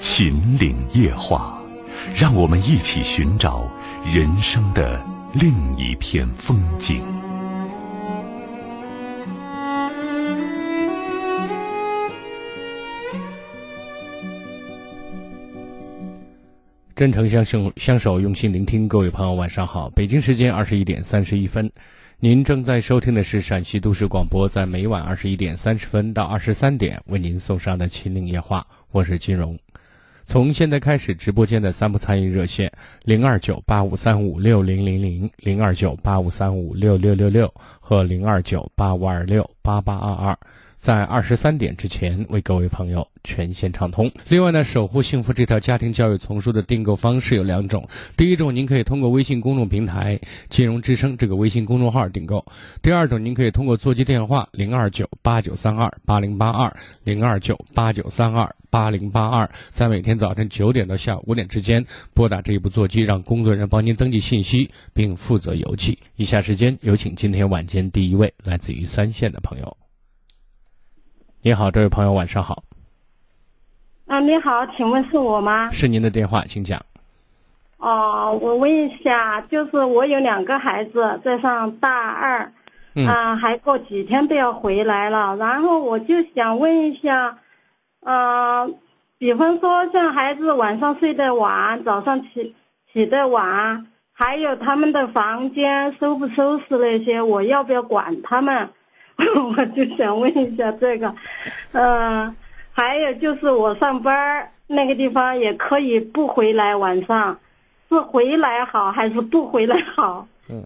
[0.00, 1.62] 秦岭夜话，
[2.18, 3.70] 让我们一起寻找
[4.02, 4.98] 人生的
[5.34, 7.02] 另一片风景。
[16.96, 18.88] 真诚相守，相守，用心聆听。
[18.88, 19.90] 各位朋友，晚上好！
[19.90, 21.70] 北京时间二十一点三十一分，
[22.18, 29.58] 您正在收听的是陕西都市广播，在每晚二十一点三十分到二十三点为您送上的《秦岭夜话》，我是金荣。
[30.30, 32.70] 从现在开始，直播间的三部参与热线
[33.02, 40.38] 零二九八五三五六零零零、零二九八五三五六六六六和零二九八五二六八八二二。
[40.78, 44.08] 在二十三点之前为各位朋友全线畅通。
[44.28, 47.84] 另外呢，守护幸福这套家庭教育丛书的订购方式有两种。
[48.16, 50.16] 第一种，您可以通过微信公众平台
[50.48, 52.38] “金融之声”这个微信公众号订购；
[52.80, 65.98] 第二种，您可以通过座机电话零二九八九三二八零八二零二九八九三二八零八二，在每天早晨九点到下午五点之间拨打这一部座机，让工作人员帮您登记信息并负责邮寄。
[66.16, 69.76] 以下时间有请今天晚间第一位来自于三线的朋友。
[71.42, 72.62] 你好，这位朋友，晚上好。
[74.06, 75.70] 啊，你好，请问是我吗？
[75.72, 76.80] 是您的电话，请讲。
[77.78, 82.52] 哦，我问一下，就是我有两个孩子在上大二，
[83.06, 87.38] 啊，还过几天都要回来了，然后我就想问一下，
[88.00, 88.68] 呃，
[89.18, 92.54] 比方说像孩子晚上睡得晚，早上起
[92.92, 98.70] 起得晚，还有他们的房间收不收拾那些，我要不要管他们？
[99.54, 101.14] 我就想问一下这个，
[101.72, 102.34] 嗯，
[102.72, 107.38] 还有就是我上班那个地方也可以不回来，晚上
[107.90, 110.26] 是回来好还是不回来好？
[110.48, 110.64] 嗯，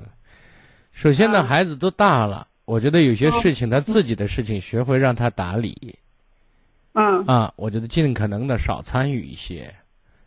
[0.92, 5.96] 首先呢，孩子都大了，我觉得有些事情他自己的事情，学会让他打理。
[7.22, 9.74] 嗯啊，我觉得尽可能的少参与一些，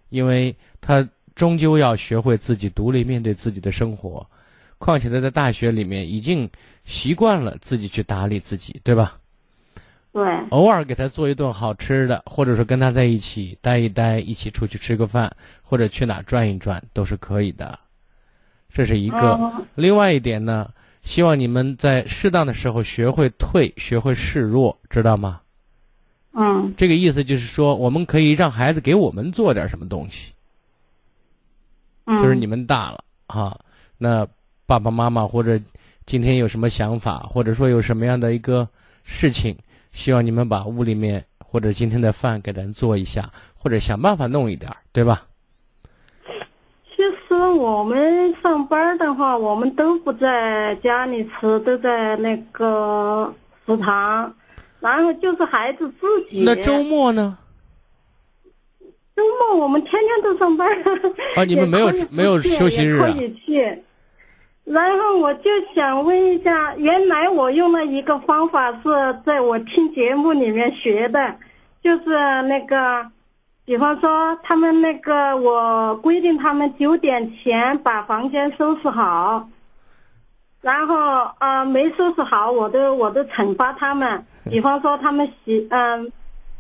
[0.10, 4.26] 因为他终究要学会自己独立面对自己的生活。
[4.80, 6.48] 况且他在大学里面已经
[6.86, 9.18] 习惯了自己去打理自己，对吧？
[10.14, 10.24] 对。
[10.50, 17.78] 偶尔给他做一顿好吃的，或者说跟他在一起待一待，一起出去吃个饭，或者去哪转一转，都是可以的。
[18.70, 19.52] 这是一个。
[19.74, 20.70] 另外一点呢，
[21.02, 25.42] 希望你们在适当的时候学会退，学会示弱，知道吗？
[26.34, 26.74] 嗯。
[26.78, 30.34] 这个意思就是说，我们可以让孩子给我们做点什么东西。
[32.06, 32.22] 嗯。
[32.22, 33.58] 就是你们大了啊，
[33.98, 34.28] 那。
[34.70, 35.58] 爸爸妈妈或者
[36.06, 38.68] 今天有什么想法，或者说有什么样的一个
[39.06, 39.58] 事情，
[39.94, 45.26] 希望你们把屋里面或者今天的饭给咱做一下，或者想办法弄一点，对吧？
[46.94, 53.34] 其实我们上班的话，我们都不在家里吃，都在那个
[53.66, 54.36] 食堂，
[54.80, 56.44] 然后就是孩子自己。
[56.44, 57.38] 那周末呢？
[59.16, 60.70] 周末我们天天都上班。
[61.36, 63.06] 啊，你们没有没有休息日啊？
[63.06, 63.84] 可以去。
[64.64, 68.82] 然后我就想问一下，原来我用了一个方法是
[69.26, 71.36] 在我听节目里面学的，
[71.82, 73.10] 就是那个，
[73.64, 79.48] 比方说他们那个，我规定他们九点前把房间收拾好，
[80.60, 86.12] 然后啊没收拾好，我都我都惩罚他们，比方说他们喜嗯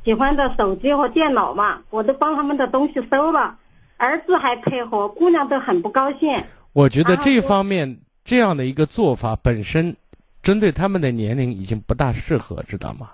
[0.03, 3.57] 喜欢的手机和电脑嘛，我都帮他们的东西收了，
[3.97, 6.43] 儿子还配合，姑娘都很不高兴。
[6.73, 9.95] 我觉得这方面这样的一个做法本身，
[10.43, 13.09] 针对他们的年龄已经不大适合，知道吗？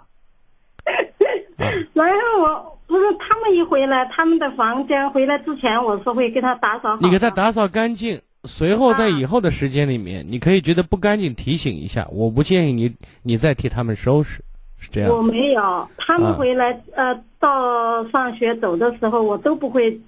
[1.94, 7.00] 然后我不是他们一回来，他们的房间回来之前，我是会给他打扫好。
[7.02, 12.08] 你给他打扫干净，随后在以后的时间里面，你可以觉得不干净提醒一下。
[12.12, 14.44] 我不建议你，你再替他们收拾，
[14.84, 15.10] 是这样。
[15.10, 20.00] 我没有，他们回来呃，到上学走的时候，我都不会。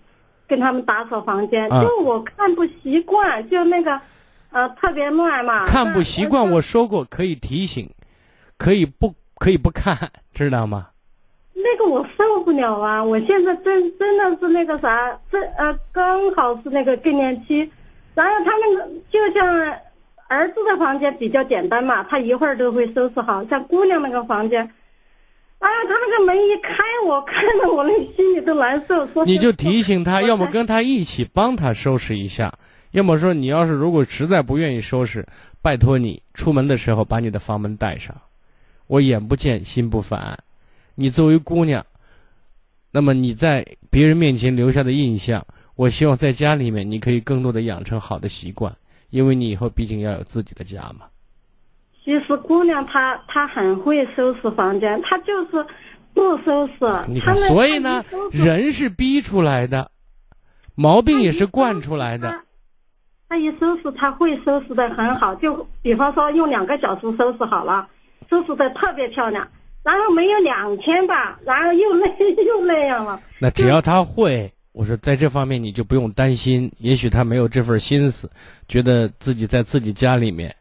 [0.47, 3.99] 跟他们打扫房间，就我看不习惯，就那个，
[4.51, 5.65] 呃，特别乱嘛。
[5.65, 7.89] 看不习惯，我说过可以提醒，
[8.55, 9.97] 可以不可以不看，
[10.35, 10.89] 知道吗？
[11.55, 13.03] 那个我受不了啊！
[13.03, 17.67] 我现在真真的是那个啥，这呃刚好是那个更年期，
[18.13, 19.75] 然后他们就像
[20.27, 24.71] 儿子的房间比较简单嘛，他一会儿都会收拾好，像姑娘那个房间。
[25.59, 26.75] 哎呀，他那个门一开，
[27.07, 29.07] 我看着我那心里都难受。
[29.07, 32.53] 说你就提醒他，要么跟他一起帮他收拾一下，
[32.91, 35.25] 要么说你要是如果实在不愿意收拾，
[35.61, 38.15] 拜托你出门的时候把你的房门带上。
[38.87, 40.37] 我眼不见心不烦，
[40.95, 41.83] 你作为姑娘，
[42.91, 45.45] 那么你在别人面前留下的印象，
[45.75, 48.75] 我希望在家里面你可以更多的养成好的习惯，
[49.09, 51.07] 因为你以后毕竟要有自己的家嘛。
[52.03, 55.65] 其实姑娘她她很会收拾房间，她就是
[56.13, 56.73] 不收拾。
[57.07, 59.89] 你看，所以呢，人是逼出来的，
[60.75, 62.41] 毛病也是惯出来的。
[63.27, 65.33] 她一收拾，她会收拾的很好。
[65.35, 67.87] 就比方说，用两个小时收拾好了，
[68.29, 69.49] 收拾的特别漂亮。
[69.83, 72.07] 然后没有两天吧，然后又那
[72.43, 73.21] 又那样了。
[73.39, 76.69] 那只要她会，我说在这方面你就不用担心。
[76.79, 78.29] 也许他没有这份心思，
[78.67, 80.53] 觉得自己在自己家里面。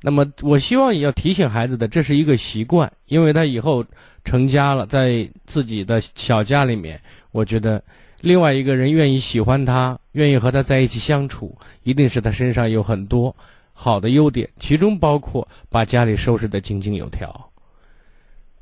[0.00, 3.84] 那么，我希望也要提醒孩子的，这是一个习惯，因为他以后
[4.24, 6.98] 成家了，在自己的小家里面，
[7.32, 7.82] 我觉得
[8.20, 13.34] 另外一个人愿意喜欢他，愿意和他在一起相处，一定是他身上有很多
[13.72, 17.50] 好的优点，其中包括把家里收拾的井井有条。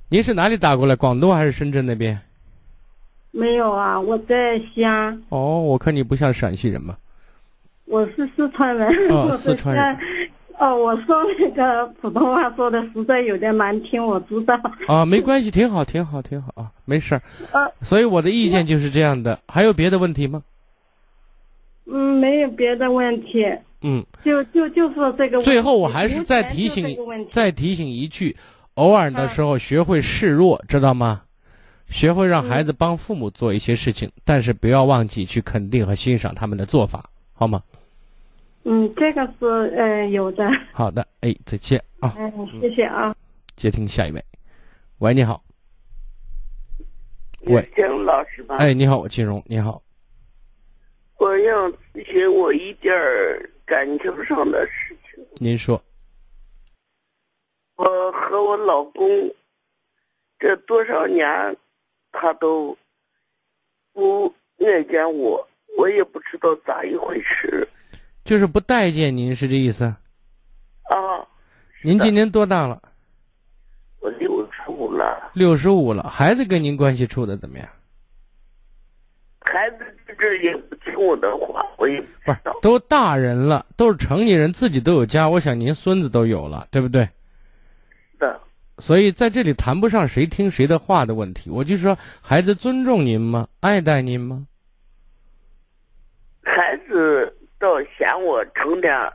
[0.08, 0.96] 您是哪里打过来？
[0.96, 2.18] 广东还是深圳那边？
[3.38, 5.22] 没有啊，我在西安。
[5.28, 6.96] 哦，我看你不像陕西人嘛。
[7.84, 8.88] 我是四川人。
[9.10, 9.98] 哦， 四川人。
[10.58, 14.60] 哦，我说那个普通话说的实在有点难听，我知道。
[14.88, 17.22] 啊，没关系，挺好，挺好，挺好啊，没事儿。
[17.52, 19.38] 啊，所以我的意见就是这样的。
[19.46, 20.42] 还有别的问题吗？
[21.86, 23.46] 嗯，没有别的问题。
[23.82, 25.40] 嗯，就就就是这个。
[25.44, 26.98] 最后我还是再提醒，
[27.30, 28.36] 再提醒一句，
[28.74, 31.22] 偶尔的时候学会示弱，知道吗？
[31.90, 37.62] 学会让孩子帮父母做一些事情，但是不要忘记去肯定和欣赏他们的做法，好吗？
[38.64, 39.46] 嗯，这个是
[39.76, 40.50] 呃有的。
[40.72, 42.14] 好的，哎，再见啊。
[42.18, 43.14] 哎，谢谢啊。
[43.56, 44.24] 接听下一位，
[44.98, 45.42] 喂，你好。
[47.42, 48.56] 喂，金荣老师吧。
[48.56, 49.82] 哎，你好，我金荣，你好。
[51.16, 52.94] 我要咨询我一点
[53.64, 55.24] 感情上的事情。
[55.38, 55.82] 您说。
[57.76, 59.08] 我和我老公
[60.38, 61.56] 这多少年，
[62.12, 62.76] 他都
[63.92, 67.68] 不爱见我，我也不知道咋一回事。
[68.24, 69.84] 就是不待见您是这意思？
[69.84, 71.26] 啊，
[71.82, 72.80] 您今年多大了？
[74.00, 75.30] 我六十五了。
[75.34, 77.68] 六十五了，孩子跟您关系处的怎么样？
[79.40, 85.28] 孩子这也不听我的话，我也不是都大人了，都是成年人，自己都有家。
[85.28, 87.08] 我想您孙子都有了，对不对？
[88.78, 91.50] 所以在这里谈不上谁听谁的话的问题。
[91.50, 93.48] 我就说，孩子尊重您吗？
[93.60, 94.46] 爱戴您吗？
[96.42, 97.34] 孩子。
[97.60, 99.12] 倒嫌我成天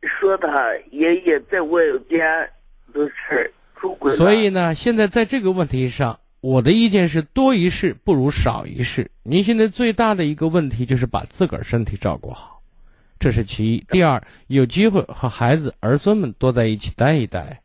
[0.00, 2.50] 说他爷爷在外边
[2.94, 9.10] 的事出轨所以呢，现在在这个问题上，我的意见是多一事不如少一事。
[9.22, 12.62] 您现在最大的一个问题就是把自个儿身体照顾好，
[13.18, 13.84] 这是其一。
[13.90, 17.60] 第二，有机会和孩子儿孙们多在一起待一待。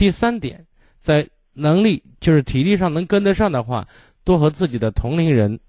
[0.00, 0.66] 第三点，
[0.98, 3.86] 在能力就是体力上能跟得上的话，
[4.24, 5.60] 多和自己的同龄人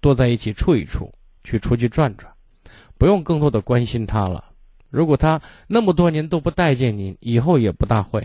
[0.00, 1.12] 多在一起处一处，
[1.42, 2.32] 去出去转转。
[2.96, 4.44] 不用更多的关心他了。
[4.90, 8.24] 如果他那么多年都不待见您，以后也不大会。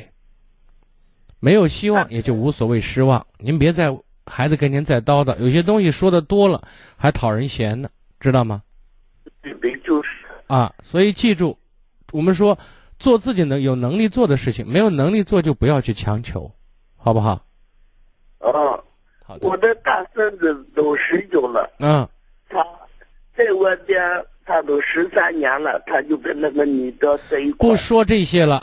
[1.40, 3.26] 没有希望，也就无所谓失望。
[3.40, 3.98] 您别在
[4.28, 6.62] 孩子跟您再叨叨，有些东西说的多了
[6.96, 7.90] 还讨人嫌呢，
[8.20, 8.62] 知道吗？
[9.42, 10.10] 对，就是
[10.46, 10.72] 啊。
[10.84, 11.58] 所以记住，
[12.12, 12.56] 我们说
[13.00, 16.52] 做自己能有能力做的事情，没有能力做就不要去强求，
[16.96, 17.46] 好不好？
[18.40, 18.52] 啊，
[19.24, 19.48] 好的。
[19.48, 22.08] 我的大孙子都十九了，嗯，
[22.50, 22.66] 他
[23.36, 24.02] 在外边。
[24.50, 27.70] 他都十三年了，他就跟那个女的在一块。
[27.70, 28.62] 不说这些了，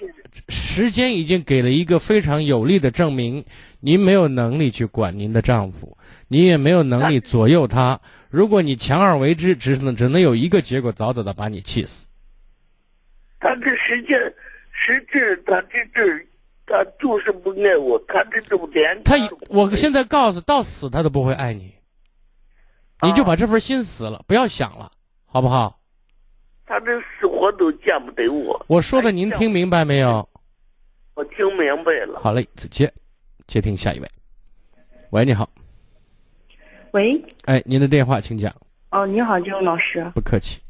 [0.49, 3.45] 时间已经给了一个非常有力的证明：
[3.81, 8.01] 您没有能力去管您的丈夫，你也没有能力左右他。
[8.31, 12.04] 如果你强而为之，只能只能有一个结果，早早的把你气死。
[13.45, 14.15] 他这实际
[14.71, 16.27] 实质，他这这，
[16.65, 19.15] 他就是不爱我，他这种连他，
[19.51, 21.75] 我现在告诉到死他都不会爱你，
[23.03, 24.91] 你就把这份心死了，不要想了。
[25.27, 25.79] 好不好？
[26.65, 28.65] 他这死活都见不得我。
[28.67, 30.27] 我说的您听明白没有？
[31.13, 32.19] 我听明白了。
[32.23, 32.91] 好嘞，再见。
[33.47, 34.09] 接听下一位。
[35.11, 35.51] 喂，你好。
[36.93, 37.23] 喂。
[37.45, 38.55] 哎，您的电话，请讲。
[38.91, 40.11] 哦，你好，金融老师。
[40.15, 40.64] 不客气。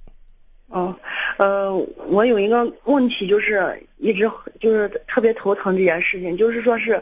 [0.74, 0.94] 哦，
[1.38, 1.72] 呃，
[2.08, 4.28] 我有一个问题，就是一直
[4.58, 7.00] 就是特别头疼这件事情，就是说是，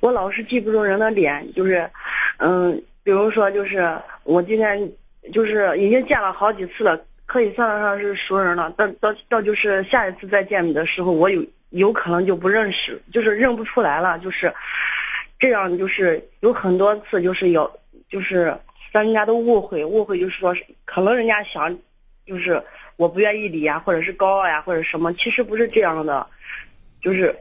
[0.00, 1.90] 我老是记不住人的脸，就是，
[2.38, 4.90] 嗯，比如说，就是我今天。
[5.34, 8.70] 就是已经见了好几次了，可以算得上是熟人了。
[8.70, 14.18] 到到到就是下一次再见你的时候，我有有可能就不认识，就是认不出来了。
[14.18, 14.52] 就是
[15.38, 17.70] 这样就是有很多次就是要
[18.08, 18.56] 就是
[18.90, 21.78] 让人家都误会，误会就是说可能人家想
[22.26, 22.60] 就是
[23.00, 26.26] 我不愿意理呀，或者是高傲呀，或者什么，其实不是这样的，
[27.00, 27.34] 就是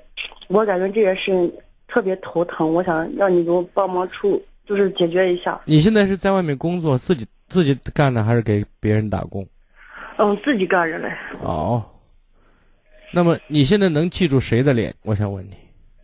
[0.48, 1.54] 我感觉这件事情
[1.86, 5.60] 特别头疼，我想让你给我帮忙出，就是解决一下。
[5.66, 9.46] 你现在是在外面工作，自己自己干的还是给别人打工？
[10.16, 11.12] 嗯，自己干着嘞。
[11.42, 11.84] 哦，
[13.12, 14.96] 那么你现在能记住谁的脸？
[15.02, 15.58] 我想问你。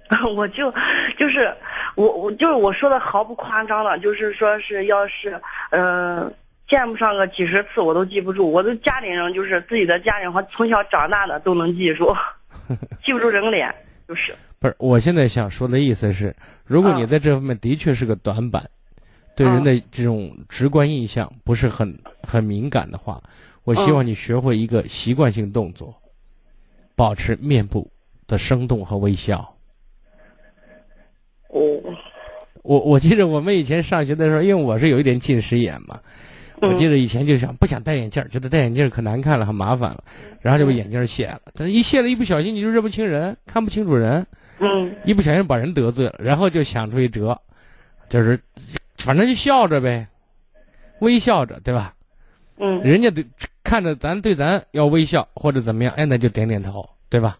[0.36, 0.72] 我就
[1.18, 1.50] 就是
[1.96, 6.32] 我我就是我说的毫不夸张了，就是说是要是嗯
[6.68, 12.16] 见不上个几十次我都记不住，我的家里人就是自己的家人和从小长大的都能记住，
[13.04, 13.74] 记不住人脸
[14.08, 14.34] 就是。
[14.60, 18.68] 不是，我现在想说的意思是，如果你在这方面的确是个短板，
[19.36, 23.22] 对人的这种直观印象不是很很敏感的话，
[23.64, 25.94] 我希望你学会一个习惯性动作，
[26.96, 27.92] 保持面部
[28.26, 29.56] 的生动和微笑。
[31.50, 31.62] 哦，
[32.64, 36.00] 我我记得我们以前上学的时候，因为我是有一点近视眼嘛，
[36.62, 40.04] 我记得以前就想不想戴眼镜，觉得戴眼镜可难看了，很麻烦了，
[40.42, 41.42] 然后就把眼镜卸了。
[41.54, 44.26] 但是一卸了，一不小心你就认不清人，看不清楚人，
[44.60, 47.38] 嗯，一不小心把人得罪了，然后就想出一辙，
[48.10, 48.40] 就是
[48.98, 50.08] 反正就笑着呗，
[51.00, 51.94] 微笑着，对吧？
[52.58, 53.26] 嗯，人家对
[53.64, 57.38] 看着咱对咱要微笑或者怎么样，哎，那就点点头，对吧？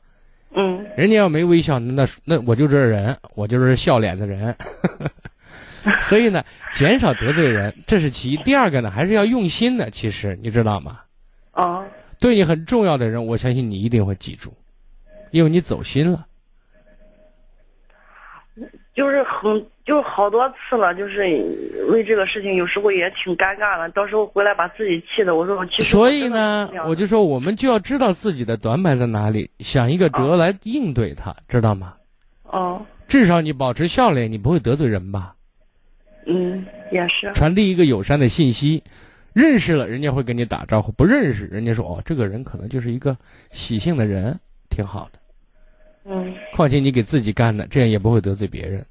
[0.58, 4.56] 嗯，人家要没微笑，那那我就这人，我就是笑脸的人。
[6.04, 8.38] 所以呢，减少得罪人，这是其一。
[8.38, 9.90] 第二个呢，还是要用心的。
[9.92, 11.00] 其实你知道吗？
[11.52, 11.86] 啊，
[12.20, 14.54] 对你很重要的人，我相信你一定会记住，
[15.32, 16.26] 因为你走心了。
[18.96, 21.20] 就是很，就好多次了，就是
[21.90, 23.90] 为这个事情，有时候也挺尴尬的。
[23.90, 25.92] 到时候回来把自己气的，我说我其实。
[25.92, 31.94] 所以呢，我就说我们就要知道自己的短板在哪里，想一个辙来应对它，知道吗？
[32.44, 32.86] 哦。
[33.08, 35.36] 至少你保持笑脸，你不会得罪人吧？
[36.26, 37.32] 嗯，也是。
[37.34, 38.84] 传递一个友善的信息，
[39.34, 43.16] 认识了人家会跟你打招呼，不认识人家说哦，这个人可能就是一个
[43.52, 44.40] 喜庆的人，
[44.70, 45.20] 挺好的。
[46.08, 48.86] 嗯，况且你给自己干的，这样也不会得罪别人，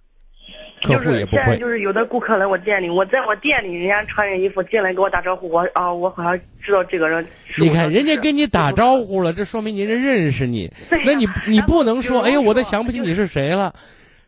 [0.83, 1.57] 客户也不会。
[1.59, 7.25] 就是有的顾客来我店里，我在我店里，人家穿着衣服进来给我打招呼，我啊，我好像知道这个人。
[7.57, 10.71] 你看人家跟你打招呼了，这说明人家认识你。
[11.05, 13.73] 那你你不能说，哎呀，我都想不起你是谁了。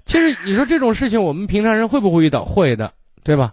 [0.06, 2.44] 其实你说这种事情，我们平常人会不会遇到？
[2.44, 3.52] 会的，对吧？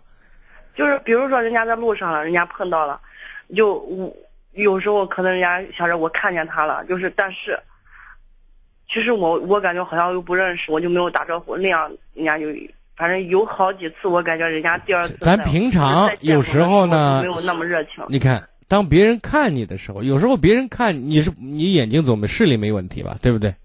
[0.73, 3.01] 就是比如说，人家在路上了，人家碰到了，
[3.53, 4.15] 就我
[4.53, 7.59] 有时候可能人家想着我看见他了，就是但是。
[8.89, 12.45] 其实我我感觉好像又不认识，我就没有打招呼，那样人家就
[12.95, 15.17] 反正有好几次，我感觉人家第二次。
[15.19, 18.05] 咱平常有时候呢没有那么热情。
[18.07, 23.17] 你看，当别人看你的时候，有时候别人看你是你眼睛总没视力没问题吧？
[23.19, 23.55] 对不对？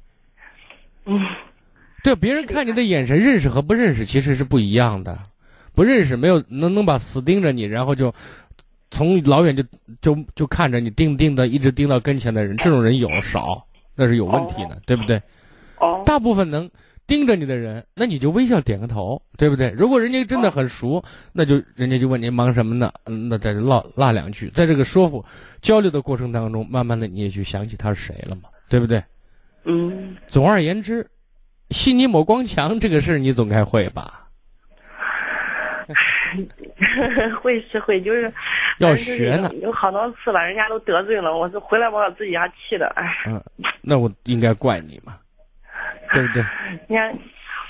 [1.04, 1.26] 嗯。
[2.02, 5.19] 对，别人看你的眼神，认识和不认识其实是不一样的。
[5.75, 8.12] 不认识没有能能把死盯着你，然后就
[8.90, 9.62] 从老远就
[10.00, 13.64] 就就看着你定定的一直盯到跟前的人，这种人有少。
[13.95, 15.21] 那是有问题的，对不对？
[15.78, 16.71] 哦，大部分能
[17.05, 19.71] 盯着你的人，那你就微笑点个头，对不对？
[19.76, 21.02] 如果人家真的很熟，
[21.33, 22.93] 那就人家就问你忙什么呢？
[23.07, 25.25] 嗯，那再唠唠两句，在这个说服、
[25.61, 29.02] 交流的过程当中，慢慢的你也就想起他是谁了嘛，对不对？
[29.64, 30.17] 嗯。
[30.28, 31.05] 总而言之，
[31.70, 34.25] 悉尼抹光墙这个事儿，你总该会吧？
[37.40, 38.30] 会是会，就是
[38.78, 39.50] 要学呢。
[39.62, 43.10] 有好多次了，人家都得罪了，我是回来把我自己家气的，哎。
[43.26, 43.42] 嗯，
[43.80, 45.16] 那我应该怪你嘛，
[46.12, 46.44] 对不对？
[46.87, 47.18] 你看，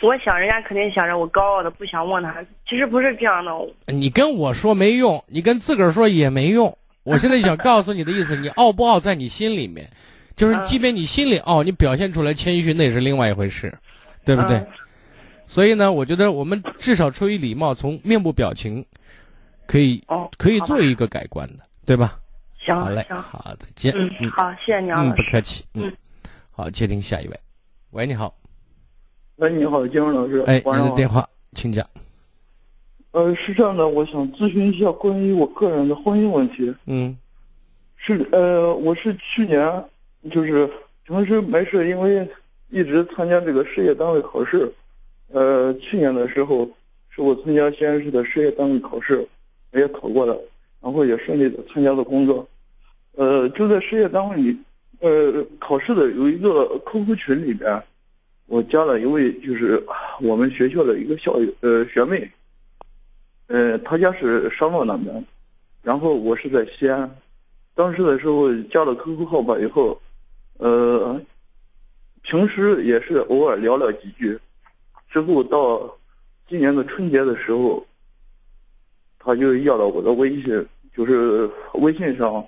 [0.01, 2.45] 我想人家肯定想着我高傲的，不想问他。
[2.69, 3.53] 其实不是这样的。
[3.87, 6.77] 你跟我说没用，你跟自个儿说也没用。
[7.05, 9.89] 我现在想告诉你的意思，你傲不傲在你心里面，
[10.37, 13.73] 就是即便你心里傲，你表现出来谦虚那是另外一回事，
[14.29, 14.63] 对不对？
[15.47, 18.85] 所以呢，我觉得我们至少出于礼貌，从面部表情，
[19.67, 20.05] 可以
[20.37, 22.21] 可以做一个改观的，对吧？
[22.59, 23.95] 行，好嘞，好，再见。
[23.97, 25.65] 嗯，好，谢谢你啊，嗯，不客气。
[25.73, 25.91] 嗯，
[26.51, 27.41] 好，接听下一位。
[27.93, 28.37] 喂，你好。
[29.37, 30.45] 喂，你好，金荣老师。
[30.47, 31.89] 哎，您的电话，请讲。
[33.13, 36.75] 呃，是这样的，我想咨询一下关于我个人的婚姻问题。
[36.85, 37.17] 嗯。
[37.97, 39.83] 是呃，我是去年
[40.31, 40.71] 就是
[41.07, 42.29] 平时没事，因为
[42.71, 44.73] 一直参加这个事业单位考试。
[45.31, 46.69] 呃，去年的时候，
[47.11, 49.27] 是我参加西安市的事业单位考试，
[49.73, 50.39] 也考过了，
[50.81, 52.49] 然后也顺利的参加了工作。
[53.17, 54.57] 呃，就在事业单位里，
[55.01, 57.83] 呃，考试的有一个 QQ 群里边，
[58.47, 59.83] 我加了一位就是
[60.21, 62.31] 我们学校的一个校友呃学妹，
[63.49, 65.25] 呃，她家是商洛那边，
[65.83, 67.19] 然后我是在西安，
[67.75, 70.01] 当时的时候加了 QQ 号码以后，
[70.59, 71.21] 呃，
[72.23, 74.39] 平时也是偶尔聊了几句。
[75.11, 75.99] 之后到
[76.49, 77.87] 今年的春节的时候，
[79.19, 82.47] 他就要了我的微信，就是微信上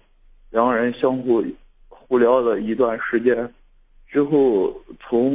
[0.51, 1.45] 两个人相互
[1.89, 3.53] 互聊了一段时间，
[4.07, 5.35] 之后从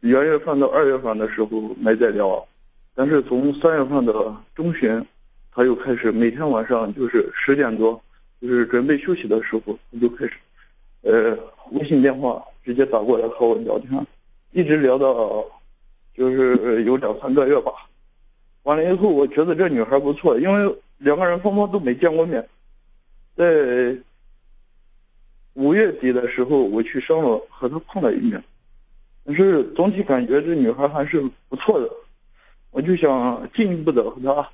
[0.00, 1.48] 元月份到二月份的时候
[1.80, 2.46] 没再聊，
[2.94, 5.04] 但是从三月份的中旬，
[5.50, 8.00] 他又开始每天晚上就是十点多，
[8.40, 10.34] 就是准备休息的时候，他就开始，
[11.02, 11.36] 呃，
[11.72, 14.06] 微信电话直接打过来和我聊天，
[14.52, 15.42] 一直聊到。
[16.16, 17.70] 就是有两三个月吧，
[18.62, 22.48] 完了以后，我觉得这女孩不错，因为两个人双方都没见过面，
[23.36, 23.94] 在
[25.52, 28.42] 五月底的时候，我去商洛和她碰了一面，
[29.26, 31.90] 但是总体感觉这女孩还是不错的，
[32.70, 34.48] 我就想进一步的和她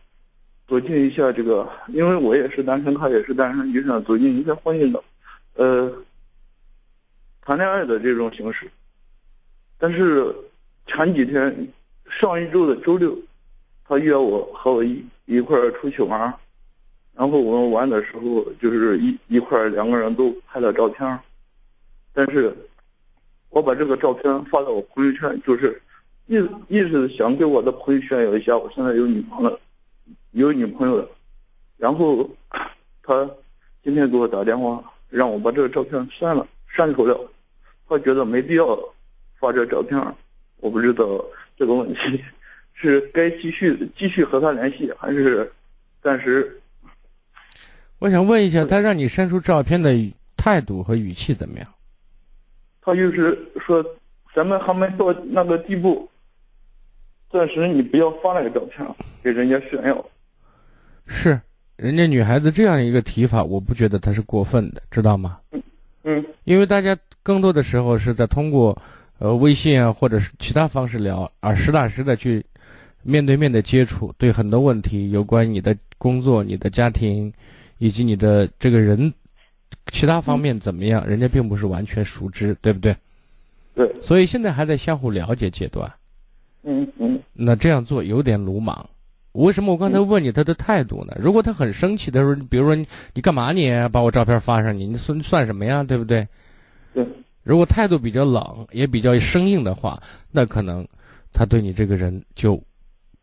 [0.67, 5.01] 走进一下这个，因为我也是单身，她也是单身，就想走进一下婚姻的，
[5.55, 5.93] 呃，
[7.43, 8.71] 谈恋爱的这种形式，
[9.77, 10.35] 但是。
[10.85, 11.69] 前几天，
[12.11, 13.17] 上一周的周六，
[13.87, 16.21] 他约我和我一一块儿出去玩，
[17.15, 21.19] 然后我们玩的时候就是一一块儿两个人都拍了照片，
[22.13, 22.55] 但是，
[23.49, 25.81] 我把这个照片发到我朋友圈，就是
[26.27, 29.61] 意意思想给我的朋友炫耀一下，我现在有女朋友，
[30.33, 31.09] 有女朋友了，
[31.79, 32.29] 然后
[33.05, 33.31] 他
[33.85, 37.31] 今天给我打电话让我把这个照片删了，删除了，
[37.87, 38.79] 他觉得没必要
[39.39, 40.01] 发这照片。
[40.57, 41.05] 我不知道
[41.57, 42.23] 这个问题
[42.73, 45.53] 是该继续继续和他联系，还是
[46.03, 46.61] 暂时。
[47.99, 49.95] 我想问一下，他让你删除照片的
[50.37, 51.69] 态度和语气怎么样？
[52.81, 53.85] 他就是说，
[54.35, 56.09] 咱们还没到那个地步，
[57.31, 58.85] 暂时你不要发那个照片
[59.23, 60.05] 给人家炫耀。
[61.07, 61.41] 是，
[61.77, 65.39] 人家女孩子这样一个提法，我不觉得他是过分的，知道吗？
[65.53, 65.62] 嗯
[66.05, 66.25] 嗯。
[66.45, 68.77] 因为大家更多的时候是在通过。
[69.19, 72.45] 呃，微信啊，或者是其他方式聊，而实打实的去
[73.05, 77.33] 面对面的接触，对很多问题，有关你的工作、你的家庭，
[77.79, 79.15] 以及你的这个人，
[79.93, 82.97] 其他方面怎么样，人家并不是完全熟知，对不对？
[83.77, 83.95] 对。
[84.03, 85.89] 所以现在还在相互了解阶段。
[86.65, 87.17] 嗯嗯。
[87.33, 88.85] 那这样做有点鲁莽。
[89.33, 91.17] 为什么我刚才问你他的态度呢？
[91.19, 95.83] 如果他很生气的时候，比如说你你干嘛你把我照片发上去，你算算什么呀？
[95.83, 96.27] 对不对？
[96.93, 97.07] 对。
[97.43, 100.87] 如果态度比较冷，也比较生硬的话，那可能
[101.33, 102.63] 他对你这个人就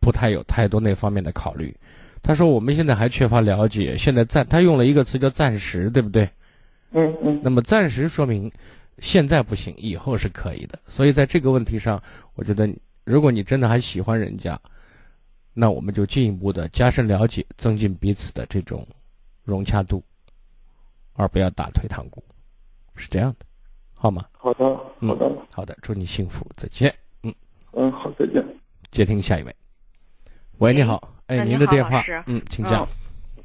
[0.00, 1.74] 不太有太多那方面的考虑。
[2.22, 6.28] 他说：“我们现在还缺乏了解，现在暂他用了一个词叫暂时，对不对？”
[6.92, 7.40] 嗯嗯。
[7.42, 8.50] 那么暂时说明
[8.98, 10.78] 现在不行，以后是可以的。
[10.86, 12.02] 所以在这个问题上，
[12.34, 12.68] 我觉得
[13.04, 14.60] 如果你真的还喜欢人家，
[15.52, 18.86] 那我们就进一步的加深了解，增进彼此的这种
[19.42, 20.02] 融洽度，
[21.14, 22.22] 而不要打退堂鼓，
[22.94, 23.46] 是这样的。
[23.94, 24.24] 好吗？
[24.32, 24.64] 好的，
[25.00, 26.94] 好的，好的，祝你幸福，再见。
[27.22, 27.34] 嗯
[27.72, 28.44] 嗯，好，再见。
[28.90, 29.54] 接听下一位。
[30.58, 32.88] 喂，你好，哎，您的电话，嗯，请讲。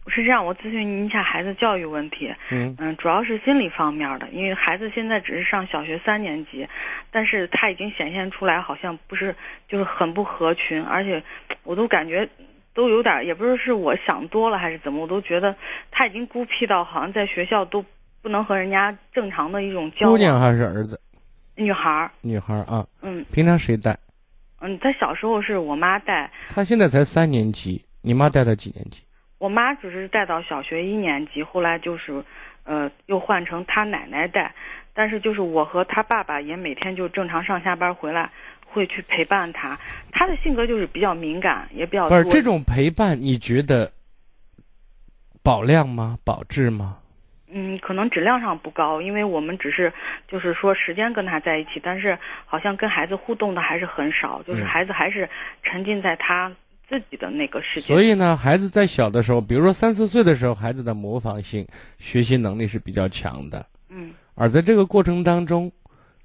[0.10, 2.34] 是这样，我咨询您一下孩子教育问题。
[2.52, 6.68] 嗯嗯，主要是心理方面的，因为孩子现在只是上小学三年级，
[7.12, 9.36] 但是他已经显现出来，好像不是，
[9.68, 11.24] 就是很不合群，而且
[11.64, 12.30] 我都感觉
[12.74, 15.56] 都有点，也不是是我想多了还是怎么，我都觉得
[15.92, 17.86] 他已经孤僻到好像在学校都。
[18.22, 21.00] 不能和人家正常的一种交姑娘还是儿子？
[21.54, 22.12] 女孩儿。
[22.22, 22.88] 女孩儿啊。
[23.04, 23.24] 嗯。
[23.32, 23.96] 平常谁带？
[24.62, 26.32] 嗯，他小时候是我妈带。
[26.50, 29.05] 他现在才三年级，你妈带他几年级？
[29.46, 32.24] 我妈只是带到小学一年级，后来就是，
[32.64, 34.56] 呃，又换成她奶奶带。
[34.92, 38.32] 但是就是我和她爸爸也每天就正常上下班回来，
[38.66, 39.80] 会去陪伴她。
[40.12, 42.10] 她的性格就是比较敏感，也比较。
[42.10, 43.92] 不是这种陪伴，你觉得
[45.44, 46.18] 保量吗？
[46.24, 46.98] 保质吗？
[47.48, 49.94] 嗯，可能质量上不高，因为我们只是
[50.28, 55.30] 就是说时间跟他在一起，但是好像跟孩子互动的还是很少，就是孩子还是
[55.62, 56.52] 沉浸在他
[56.88, 57.88] 自己的那个世界。
[57.88, 61.68] 所以呢，孩子在小的时候，比如说三四岁的时候，孩子的模仿性、
[62.00, 63.66] 学习能力是比较强的。
[63.90, 64.14] 嗯。
[64.34, 65.72] 而在这个过程当中，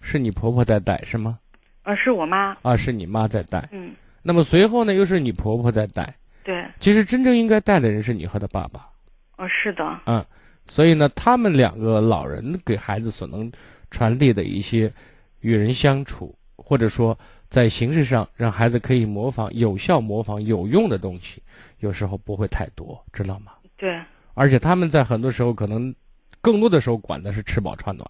[0.01, 1.39] 是你婆婆在带是吗？
[1.83, 2.57] 呃，是我妈。
[2.63, 3.69] 啊，是你妈在带。
[3.73, 3.93] 嗯。
[4.23, 6.15] 那么随后呢，又是你婆婆在带。
[6.45, 6.65] 对。
[6.79, 8.89] 其实真正应该带的人是你和他爸爸。
[9.37, 10.01] 哦，是的。
[10.07, 10.25] 嗯。
[10.69, 13.51] 所以呢，他们两个老人给孩子所能
[13.91, 14.93] 传递的一些
[15.41, 17.19] 与人相处，或者说
[17.51, 21.43] 在形式上让孩子可以模仿、有效模仿、有用的东西，
[21.81, 23.53] 有时候不会太多，知道吗？
[23.77, 24.01] 对。
[24.35, 25.93] 而且他们在很多时候可能
[26.41, 28.09] 更多的时候管的是吃饱穿暖。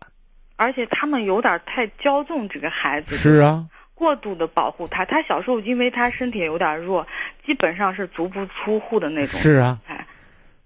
[0.57, 3.17] 而且他们有点太骄纵这个孩子。
[3.17, 3.67] 是啊。
[3.95, 7.07] 过度的保护他，他小时候因为他身体有点弱，
[7.45, 9.41] 基本上是足不出户的那种。
[9.41, 9.81] 是啊。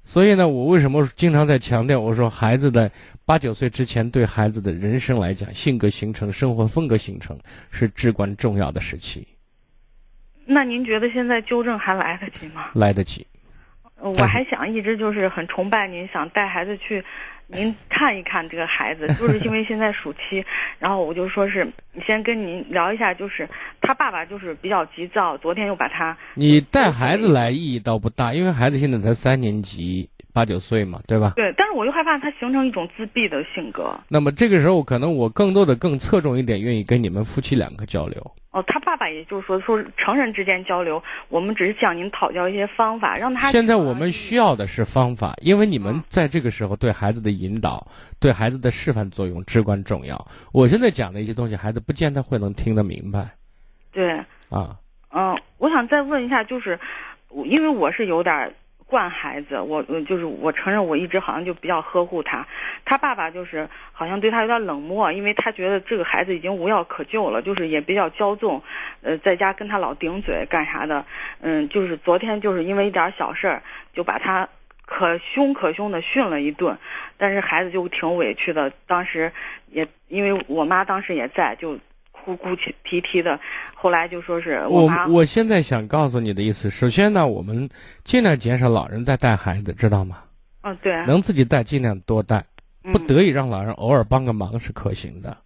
[0.05, 1.99] 所以呢，我为什么经常在强调？
[1.99, 2.91] 我说，孩子的
[3.25, 7.39] 八九岁之前，对孩子的人生来讲，性格形成、生活风格形成
[7.71, 9.27] 是至关重要的时期。
[10.45, 12.71] 那您觉得现在纠正还来得及吗？
[12.75, 13.27] 来得及。
[14.01, 17.03] 我还想一直就是很崇拜您，想带孩子去，
[17.47, 20.45] 您看一看这个孩子，就是因为现在暑期，
[20.79, 21.71] 然后我就说是
[22.05, 23.49] 先跟您聊一下，就是
[23.81, 26.17] 他爸爸就是比较急躁，昨天又把他。
[26.35, 30.09] 你带孩子来意义倒不大，因为孩子现在才三年级。
[30.35, 31.33] 八九岁嘛，对吧？
[31.37, 33.97] 对，但是我又害怕他形成一种自闭的性格。
[34.09, 38.33] 那么这个时候，可能我更多的更侧重一点，愿意跟你们夫妻两个交流。
[38.51, 43.53] 哦，他爸爸也就是说，说成人之间交流，我们只是向您讨教一些方法，让他。
[43.53, 47.87] 现在我们需要的是方法，因为你们在这个时候对孩子的引导、
[48.19, 50.27] 对孩子的示范作用至关重要。
[50.53, 53.29] 我现在讲的一些东西，孩子不见得会能听得明白。
[53.93, 54.21] 对。
[54.51, 54.77] 啊。
[55.11, 56.77] 嗯，我想再问一下，就是，
[57.45, 58.53] 因为我是有点。
[58.95, 62.47] 惯孩子，我就是我承认，我一直好像就比较呵护他。
[62.85, 68.63] 他爸爸就是好像对他有点冷漠，因为他觉得这个孩子已经无药可救了，就是也比较骄纵，
[69.03, 71.05] 呃，在家跟他老顶嘴干啥的。
[71.41, 74.49] 嗯，就是昨天就是因为一点小事儿，就把他
[74.87, 76.79] 可凶可凶的训了一顿，
[77.19, 78.71] 但是孩子就挺委屈的。
[78.87, 79.33] 当时
[79.67, 81.81] 也因为我妈当时也在，就。
[82.25, 83.39] 哭哭啼啼的，
[83.75, 87.69] 后来就说是我我现在想告诉你的意思，首先呢，我们
[88.03, 90.21] 尽量减少老人在带孩子，知道吗？
[90.63, 91.05] 嗯，对。
[91.05, 92.43] 能自己带尽量多带，
[92.91, 95.37] 不得已让老人偶尔帮个忙是可行的，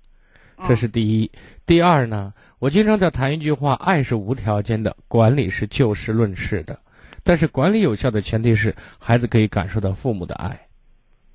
[0.68, 1.30] 这是第一。
[1.66, 6.78] 第二呢，我经常在谈一句话：爱是无条件的，管理是就事论事的。
[7.24, 10.58] 但是管理有效的前提是孩子可以感受到父母的爱。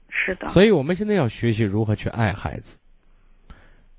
[0.08, 0.50] 是的。
[0.50, 2.78] 所以我们现在要学习如何去爱孩子。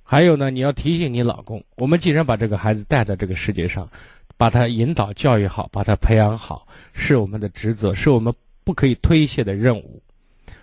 [0.07, 3.89] 还有呢，你要提醒你老公，我们既然把这个孩子带到这个世界上，
[4.37, 10.03] 把他引导教育好，把他培养好，是我们的职责，是我们不可以推卸的任务。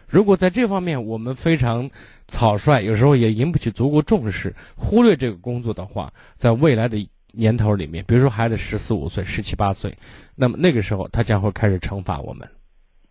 [0.07, 1.89] 如果在这方面我们非常
[2.27, 9.97] 草率，有时候也引不起足够重视，忽略这个工作的话，在未来的年头里面，比如说孩子十四五岁、十七八岁，
[10.35, 12.47] 那么那个时候他将会开始惩罚我们。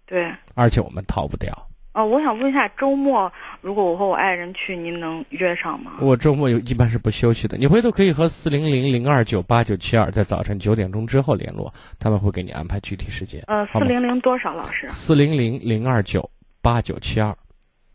[0.07, 1.67] 对，而且我们逃不掉。
[1.93, 5.93] 哦，我想问一下，周末如果我和我爱人去，您能约上吗？
[6.01, 13.43] 我周末有一般是不休息的，你回头可以和四零零零二九八九七二在早晨九点钟之后联络，他们会给你安排具体时间。
[13.47, 14.89] 呃，四零零多少老师？
[14.91, 16.29] 四零零零二九
[16.63, 17.37] 八九七二。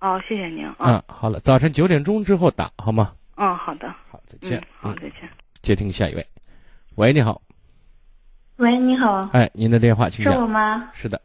[0.02, 0.68] 哦，谢谢您。
[0.78, 3.14] 嗯，好了，早晨九点钟之后打好吗？
[3.38, 3.88] 嗯，好的。
[4.10, 4.62] 好，再见。
[4.80, 5.28] 好，再见。
[5.64, 6.26] 接听下一位，
[6.96, 7.42] 喂，你好。
[8.58, 9.28] 喂，你好。
[9.34, 10.34] 哎，您的电话，请讲。
[10.36, 10.90] 是我吗？
[10.94, 11.20] 是的。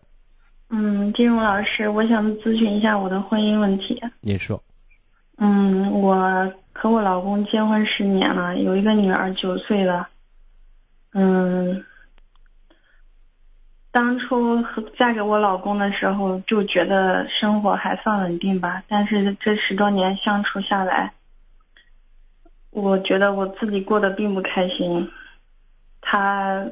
[0.72, 4.00] 嗯，金荣老师，我想咨询一下我的婚姻问题。
[4.20, 4.62] 您说。
[5.36, 10.08] 嗯，我和我老公结婚十年了，有一个女儿九岁了。
[11.12, 11.84] 嗯，
[13.90, 14.64] 当初
[14.96, 21.14] 嫁给我老公的时候就觉得生活还算稳定吧，但是这十多年相处下来，
[22.70, 25.10] 我觉得我自己过得并不开心。
[26.00, 26.64] 他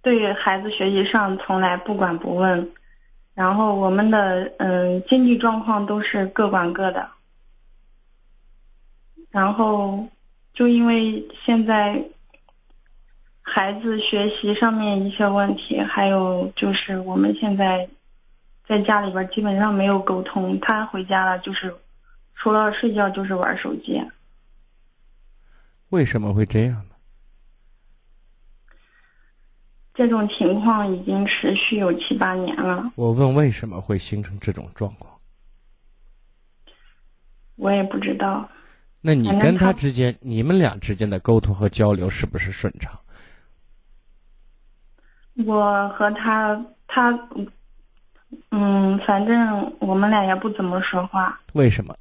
[0.00, 2.70] 对孩子学习上从来不管不问。
[3.34, 7.08] 然后我们的嗯经济状况都是各管各的，
[9.30, 10.06] 然后
[10.52, 12.04] 就因为现在
[13.40, 17.88] 孩子学习上面一些问题，还有就是我们现在
[18.68, 21.74] 在家里边基本上没有沟通，他回家了就是
[22.34, 24.02] 除了睡觉就是玩手机。
[25.88, 26.84] 为什么会这样？
[29.94, 32.92] 这种情况已经持续有七八年了。
[32.94, 35.12] 我问为什么会形成这种状况？
[37.56, 38.48] 我也不知道。
[39.00, 42.98] 那你跟他之间，你们俩之间的沟通和交流是不是顺畅？
[45.44, 47.28] 我和他，他，
[48.50, 51.40] 嗯，反正我们俩也不怎么说话。
[51.52, 51.94] 为什么？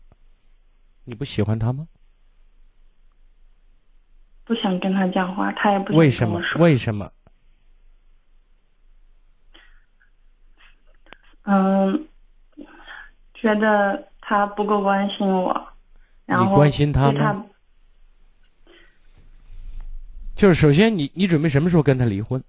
[1.04, 1.88] 你不喜欢他吗？
[4.44, 6.42] 不想跟他讲话，他也不为什么？
[6.58, 7.12] 为什么？
[11.44, 12.08] 嗯，
[13.34, 15.68] 觉得他不够关心我，
[16.26, 17.46] 然后你关心他吗？
[20.36, 22.44] 就是首先，你你准备什么时候跟他离婚？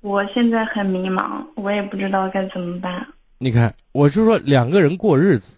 [0.00, 3.06] 我现在很迷茫，我也不知道该怎么办。
[3.38, 5.56] 你看，我就说两个人过日子，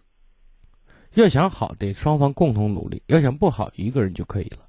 [1.15, 4.66] 要想好，得双方共同努力；要想不好，一个人就可以了。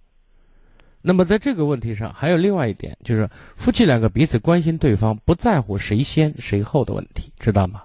[1.07, 7.83] 那么在这个问题上，还有另外一点，就是夫妻两个彼此关心对方，不在乎谁先谁后的问题，知道吗？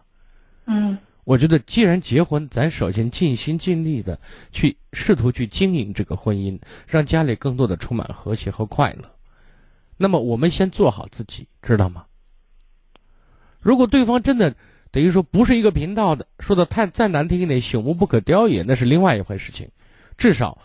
[0.67, 4.19] 嗯，我觉得既然结婚，咱首先尽心尽力的
[4.51, 9.09] 去试图去经营这个婚姻，让家里更多的充满和谐和快乐。
[9.97, 12.07] 那么我们先做好自己，知道吗？
[13.61, 14.53] 如果对方真的
[14.91, 19.69] 等于说不是一个频道的，说的太再难听一点，朽木不可雕也，那是另外一回事情。
[20.19, 20.59] 至少。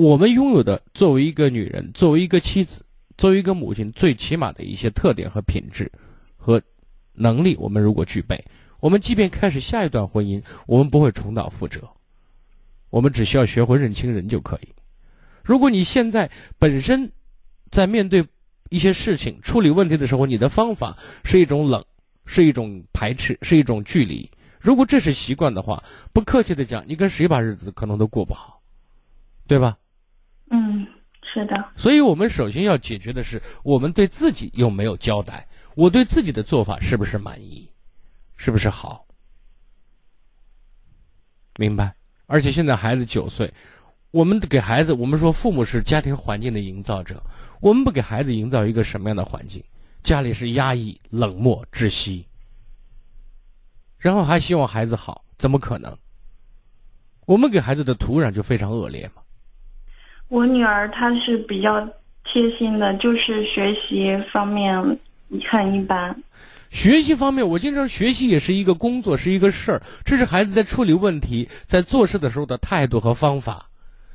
[0.00, 2.82] 我们拥有的，作为一个女人，作为一个妻子，
[3.18, 5.92] 作为一个母亲，最起码的一些特点和品质
[6.38, 6.62] 和
[7.12, 8.42] 能力，我们如果具备，
[8.80, 11.86] 我们即便开始下一段婚姻，我们不会重蹈覆辙。
[12.88, 14.68] 我们只需要学会认清人就可以。
[15.44, 17.12] 如果你现在本身
[17.70, 18.26] 在面对
[18.70, 21.84] 一些事情、处理问题的时候，你的方法是一种冷，
[22.24, 24.30] 是一种排斥，是一种距离。
[24.60, 25.84] 如果这是习惯的话，
[26.14, 28.62] 不客气的讲，你跟谁把日子可能都过不好，
[29.46, 29.76] 对吧？
[30.50, 30.86] 嗯，
[31.22, 31.72] 是的。
[31.76, 35.48] 所以我们首先要解决的是，我们对自己有没有交代？
[35.74, 37.68] 我对自己的做法是不是满意？
[38.36, 39.06] 是不是好？
[41.56, 41.94] 明白？
[42.26, 43.52] 而且现在孩子九岁，
[44.10, 47.22] 我们给孩子，我们说父母是家庭环境的营造者，
[47.60, 49.62] 我们不给孩子营造一个什么样的环境？
[50.02, 52.26] 家里是压抑、冷漠、窒息。
[53.98, 55.96] 然后还希望孩子好，怎么可能？
[57.26, 59.19] 我们给孩子的土壤就非常恶劣嘛。
[60.30, 61.86] 我女儿她是比较
[62.24, 64.98] 贴心的，就是学习方面
[65.44, 66.16] 很一般。
[66.70, 69.82] 学习方面，我经常学习也是一个工作，是一个事儿。
[70.04, 73.68] 这是孩子在处理问题、在做事的时候的态度和方法。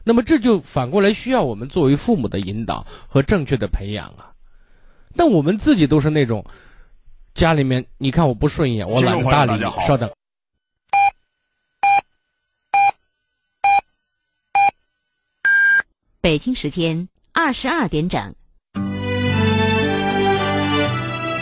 [0.04, 4.32] 那么这就反过来需要我们作为父母的引导和正确的培养啊。
[5.16, 6.44] 但我们自己都是那种。
[7.34, 9.86] 家里面，你看我不顺眼，我懒得搭理你。
[9.86, 10.10] 稍等。
[16.26, 18.34] 北京时间二十二点整。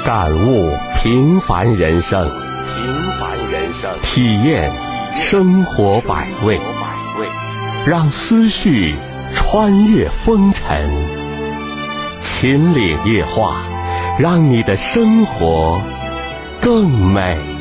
[0.03, 4.69] 感悟平凡人生，平凡人生，体验
[5.15, 6.59] 生活百味，
[7.87, 8.97] 让思绪
[9.33, 10.91] 穿越风尘，
[12.21, 13.63] 秦岭夜话。
[14.19, 15.81] 让你的生活
[16.61, 17.52] 更美。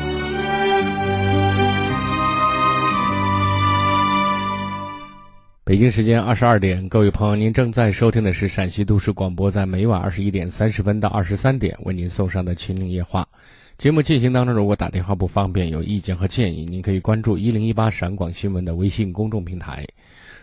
[5.73, 13.27] 北京时间二十二点，各位朋友，您正在收听的是陕西都市广播，在每晚二十一点三十分到二十三点为您送上的《秦岭夜话》
[13.75, 19.83] 节目进行当中，如果打电话不方便，有意见和建议，您可以关注一零一八陕广新闻的微信公众平台。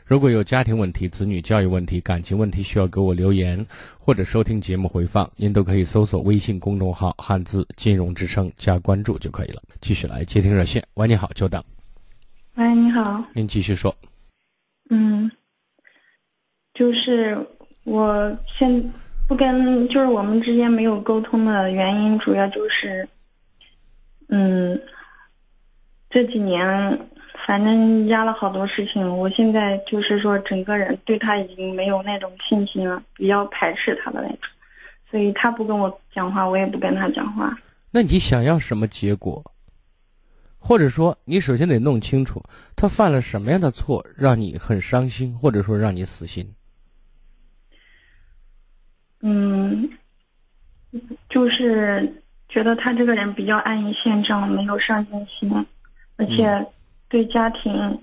[0.05, 3.65] 如果有家庭问题、子女教育问题、感情问题需要给我留言，
[4.01, 9.63] 或者收听节目回放，您都可以搜索微信公众号“汉字金融之声”加关注就可以了。
[9.81, 11.63] 继续来接听热线，喂，你好，久等。
[12.57, 13.25] 喂，你好。
[13.33, 13.95] 您继续说。
[14.91, 15.31] 嗯，
[16.75, 17.39] 就是
[17.85, 18.93] 我现
[19.27, 23.09] 不跟，就是我们之间没有沟通的原因，主要就是，
[24.29, 24.81] 嗯，
[26.11, 27.07] 这几年。
[27.47, 34.39] 反正压了好多事情，我现在就是说，整个人对他已经没有那种信心了，比较排斥他的那种，
[35.11, 37.57] 所以他不跟我讲话，我也不跟他讲话。
[37.91, 39.43] 那你想要什么结果？
[40.61, 42.41] 或者说，你首先得弄清楚
[42.77, 46.55] 他犯了什么样的错，让你很伤心，或者说让你死心。
[49.23, 49.91] 嗯，
[51.29, 55.67] 就是觉得他这个人比较安于现状，没有上进心，
[56.17, 56.65] 而且。
[57.11, 58.01] 对家庭，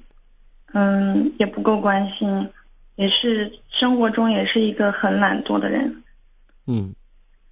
[0.73, 2.49] 嗯，也不够关心，
[2.97, 6.03] 也是生活中也是一个很懒惰的人，
[6.65, 6.93] 嗯。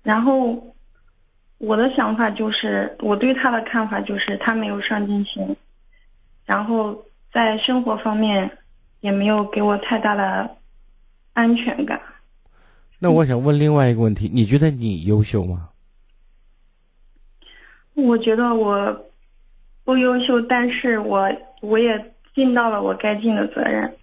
[0.03, 0.74] 然后，
[1.57, 5.55] 我的想法就是，我对他的看法就是他没有上进心，
[6.45, 8.49] 然后在生活方面
[8.99, 10.57] 也没有给我太大的
[11.33, 12.01] 安全感。
[12.99, 15.69] 那我想问另外一个问题，你觉得你优秀吗？
[17.93, 19.05] 我觉得我。
[19.85, 23.95] 不优秀，但是我我也尽到了我该尽的责任，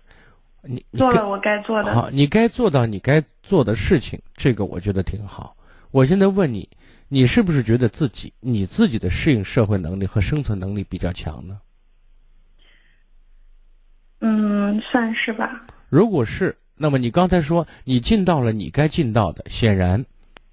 [0.63, 1.93] 你做了我该做的。
[1.93, 5.57] 好，你该做到你该做的事情，这个我觉得挺好。
[5.91, 6.69] 我现在问你，
[7.15, 11.61] 你是不是觉得自己你自己的适应社会能力和生存能力比较强呢？
[14.21, 15.67] 嗯，算是吧。
[15.91, 20.03] 如果是，那么你刚才说你尽到了你该尽到的，显然，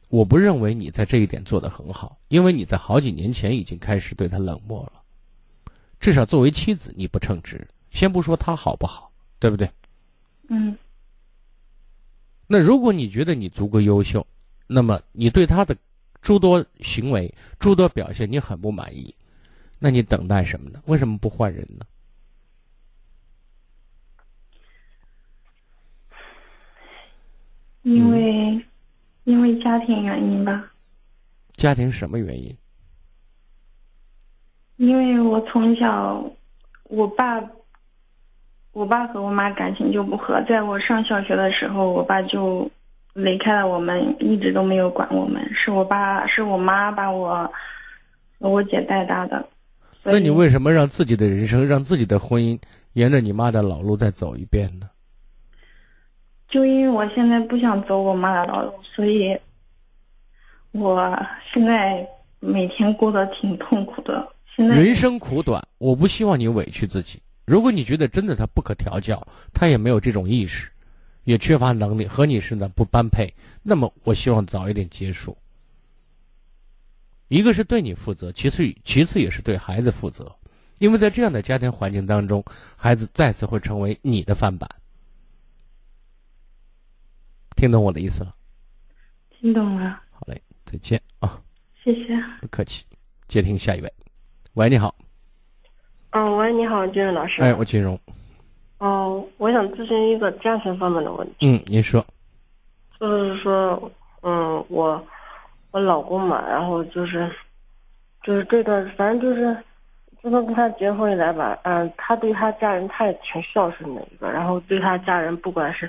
[0.10, 5.02] 我不认为你在这一点做得很好，因为你在好几年前已经开始对他冷漠了。
[6.02, 7.66] 至少作为妻子，你不称职。
[7.90, 9.72] 先不说他好不好，对不对？
[10.50, 10.78] 嗯。
[12.48, 14.28] 那如果你觉得你足够优秀，
[14.68, 15.74] 那么你对他的
[16.22, 19.16] 诸多行为、诸多表现你很不满意，
[19.80, 20.82] 那你等待什么呢？
[20.86, 21.86] 为什么不换人呢？
[27.82, 28.66] 因为，
[29.24, 30.72] 因为家庭原因吧。
[31.54, 32.56] 家庭什么原因？
[34.76, 36.24] 因为我从小，
[36.84, 37.42] 我爸，
[38.72, 40.42] 我爸和我妈感情就不和。
[40.44, 42.70] 在我上小学的时候，我爸就
[43.24, 45.48] 离开了我们，一直都没有管我们。
[45.54, 47.52] 是我爸，是我妈把我
[48.40, 49.48] 和我姐带大的。
[50.04, 52.58] 那你为什么让自己的人生，让自己的婚姻
[52.94, 54.90] 沿着你妈的老路再走一遍呢？
[56.48, 59.38] 就因为我现在不想走我妈的老路，所以
[60.72, 61.20] 我
[61.52, 62.08] 现在
[62.40, 64.28] 每天过得挺痛苦的。
[64.56, 67.22] 现在人生苦短，我不希望你委屈自己。
[67.46, 70.72] 如果你觉得真的他不可调教，他也没有这种意识，
[71.24, 75.38] 也缺乏能力，和你是呢不般配，那么我希望早一点结束。
[77.28, 80.36] 一个是对你负责，其次其次也是对孩子负责，
[80.80, 82.44] 因为在这样的家庭环境当中，
[82.76, 84.70] 孩子再次会成为你的翻版。
[87.56, 88.36] 听懂我的意思了？
[89.30, 90.02] 听懂了。
[90.12, 91.40] 好嘞，再见啊！
[91.84, 92.20] 谢谢。
[92.42, 92.86] 不客气。
[93.28, 93.94] 接听下一位。
[94.54, 94.96] 喂，你好。
[96.12, 97.42] 嗯，喂，你好，金融老师。
[97.44, 98.00] 哎，我金融。
[98.80, 101.48] 哦，我想咨询一个家庭方面的问题。
[101.48, 102.06] 嗯，您说。
[103.00, 103.92] 就是说，
[104.24, 105.06] 嗯，我。
[105.72, 107.30] 我老公嘛，然后就是，
[108.24, 109.56] 就是这段，反正就是，
[110.20, 115.88] 自从跟他结婚以来吧，嗯，他对他家人他也挺孝顺的一个，然后对他家人，不管是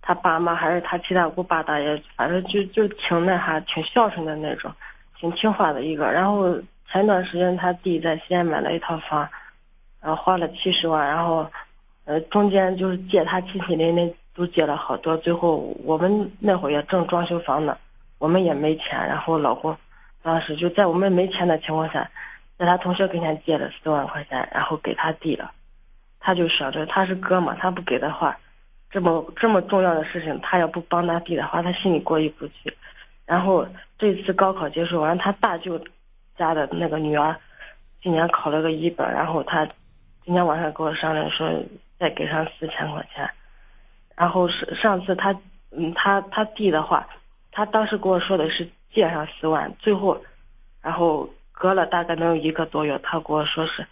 [0.00, 4.72] 他爸妈还是他七大姑八大爷，反正就就挺那啥，挺孝顺的那种，
[5.18, 6.12] 挺听话的一个。
[6.12, 6.56] 然后
[6.88, 9.28] 前段时间他弟在西安买了一套房，
[10.00, 11.50] 然后花了七十万，然后，
[12.10, 17.78] 呃，中间就是借他亲戚邻里都借了好多，最后我们那会儿也正装修房呢。
[18.18, 19.76] 我们也没钱，然后老公
[20.20, 22.10] 当时就在我们没钱的情况下，
[22.58, 25.52] 在他同学跟前借了四万块钱，然后给他弟了。
[26.18, 28.36] 他就想着他是哥嘛，他不给的话，
[28.90, 32.76] 这么这么重要的事情，他要不帮他弟的话，他心里过意不去。
[33.24, 33.64] 然后
[33.96, 35.80] 这次高考结束完，他大舅
[36.36, 37.36] 家的那个女儿
[38.02, 39.64] 今年考了个一本，然后他
[40.24, 41.48] 今天晚上跟我商量说
[42.00, 43.30] 再给上四千块钱。
[44.16, 45.38] 然后是上次他
[45.70, 47.06] 嗯他他弟的话。
[47.52, 50.22] 他当时跟我说的是借上四万，最后，
[50.80, 53.84] 然后隔了大概能有一个多月，他跟我说是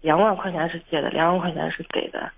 [0.00, 2.32] 两万块钱是借的，两万块钱是给的，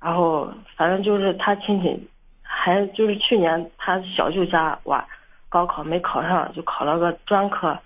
[0.00, 2.10] 然后反正就是他亲戚，
[2.42, 5.06] 还就是去年他小舅家娃
[5.48, 7.78] 高考没考上，就考了个专科，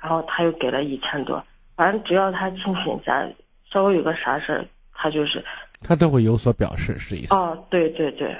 [0.00, 3.24] 然后他又给了一千多，反正只要他亲戚家
[3.70, 5.44] 稍微有个啥事儿，他就是
[5.80, 7.34] 他都会有所表示，是意思？
[7.34, 8.36] 哦，对对对，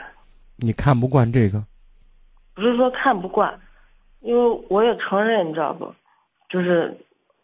[0.56, 1.62] 你看不惯这个。
[2.54, 3.60] 不是说看不惯，
[4.20, 5.94] 因为我也承认，你知道不？
[6.48, 6.96] 就是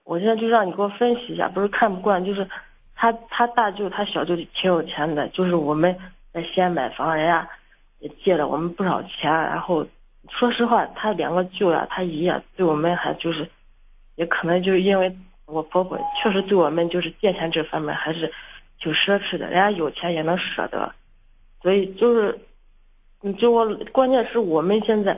[0.04, 2.48] 我现在就让你给我分析一下，不是看不惯，就是
[2.94, 5.96] 他他大舅他小舅挺有钱的，就是我们
[6.32, 7.48] 在西安买房，人家
[7.98, 9.30] 也借了我们不少钱。
[9.30, 9.86] 然后
[10.30, 13.46] 说实话，他两个舅呀，他姨呀，对我们还就是，
[14.14, 18.32] 也可能就是因为我婆婆确实对我们就是借钱这方面还是
[18.82, 20.92] 挺奢侈的，人家有钱也能舍得，
[21.62, 22.38] 所以就是。
[23.24, 25.16] 你就我，关键是我们现在，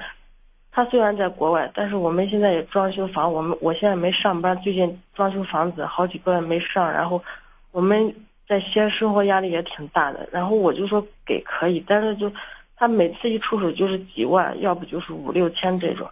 [0.71, 3.33] 他虽然在国外，但是我们现在也装修房。
[3.33, 6.93] 我们我现在没上班，最近装修房子好几个月没上。
[6.93, 7.25] 然后
[7.71, 8.15] 我们
[8.47, 10.29] 在西安生活压力也挺大的。
[10.31, 12.31] 然后我就说给可以，但是就
[12.77, 16.11] 他每次一出手就是几万，要不就是五六千这种。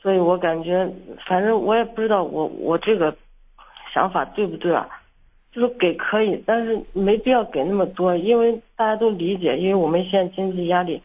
[0.00, 0.90] 所以我感觉，
[1.26, 3.14] 反正我也不知道我我这个
[3.92, 4.88] 想法对不对啊。
[5.56, 11.02] 就是给可以，但是没必要给那么多，因为大家都理解，因为我们现在经济压力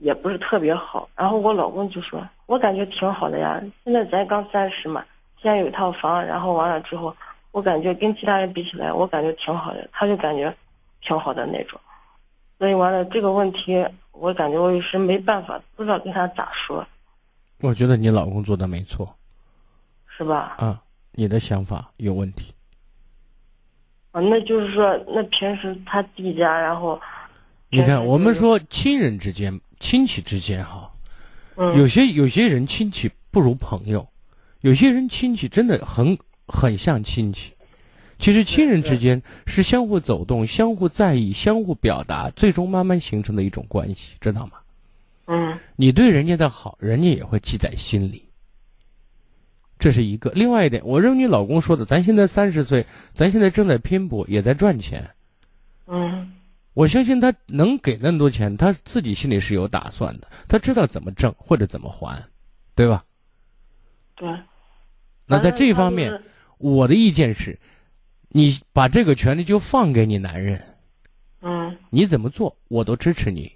[0.00, 1.10] 也不是特别好。
[1.14, 5.04] 然后我老公就说：“我感觉挺好的呀，现在咱刚三十嘛，
[5.42, 7.14] 现在有一套房，然后完了之后，
[7.50, 10.56] 我感觉跟其他人比起来，我感觉挺好的。”他就感觉
[11.02, 11.78] 挺好的那种。
[12.58, 16.86] 所以完了这个问题，我感觉我有时没办法，不知道跟他咋说。
[17.60, 19.14] 我觉得你老公做的没错，
[20.16, 20.56] 是吧？
[20.58, 22.54] 啊，你的想法有问题。
[24.20, 27.00] 那就是说，那平时他弟家，然后，
[27.70, 30.90] 你看，我们说亲人之间、亲戚之间，哈，
[31.56, 34.08] 有些有些人亲戚不如朋友，
[34.60, 37.52] 有些人亲戚真的很很像亲戚。
[38.18, 44.52] 其实亲人之间是相互走动、相互在意、相互表达，最终慢慢形成的一种关系，知道吗？
[45.26, 48.25] 嗯，你对人家的好，人家也会记在心里。
[49.78, 55.08] 这是一个，另外一点，我认为你老公说的，咱现在三十岁，咱现在正在拼搏，也在赚钱。
[55.86, 56.32] 嗯，
[56.72, 62.24] 我相信他能给那么多钱，他自己心里是有打算的，他知道怎么挣或者怎么还，
[62.74, 63.04] 对吧？
[64.16, 64.34] 对。
[65.26, 66.22] 那在这方面，
[66.56, 67.58] 我的意见是，
[68.28, 70.64] 你把这个权利就放给你男人。
[71.42, 71.76] 嗯。
[71.90, 73.52] 你怎么做，我都支持你，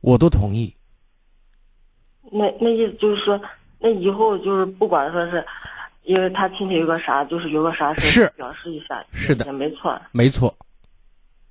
[0.00, 0.74] 我都同意。
[2.32, 3.40] 那那意思就是说。
[3.78, 5.44] 那以后就是不管说是，
[6.02, 10.54] 因为他亲戚有个啥，就是有个啥事是表示一下，是的，也没错，没错。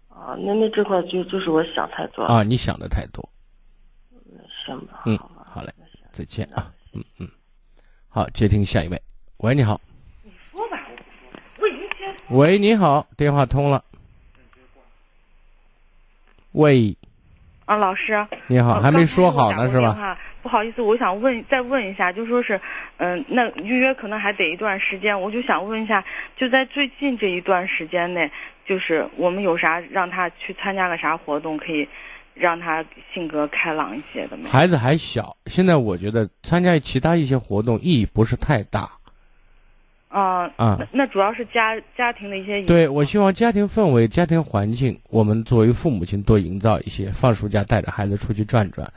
[0.10, 3.28] 啊，那那这块就就是我想太多啊，你想的太多。
[4.66, 5.72] 行吧，嗯，好嘞，
[6.12, 7.30] 再见啊，嗯嗯，
[8.10, 9.00] 好，接听下一位，
[9.38, 9.80] 喂，你好。
[10.24, 10.88] 你说吧，
[11.60, 11.88] 喂，你
[12.30, 13.84] 喂，你好，电话通了。
[16.54, 16.98] 喂。
[17.66, 18.26] 啊，老师。
[18.48, 20.18] 你好，还没说好呢是吧？
[20.46, 22.62] 不好意思，我想问再问一下，就说是，
[22.98, 26.06] 嗯，那预约可能还得一段时间，我就想问一下，
[26.38, 28.30] 就在最近这一段时间内，
[28.64, 31.90] 就是我们有啥让他去参加个啥活动，可以
[32.36, 34.48] 让他性格开朗一些的吗？
[34.52, 38.88] 孩子还小，现在我觉得参加其他一些活动意义不是太大。
[40.10, 42.62] 啊啊，那主要是家家庭的一些。
[42.62, 47.10] 对，我希望家庭氛围、家庭环境，我们作为父母亲多营造一些。
[47.10, 48.94] 放暑假带着孩子出去转转。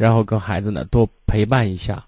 [0.00, 2.02] 然后跟孩子呢多陪伴一下，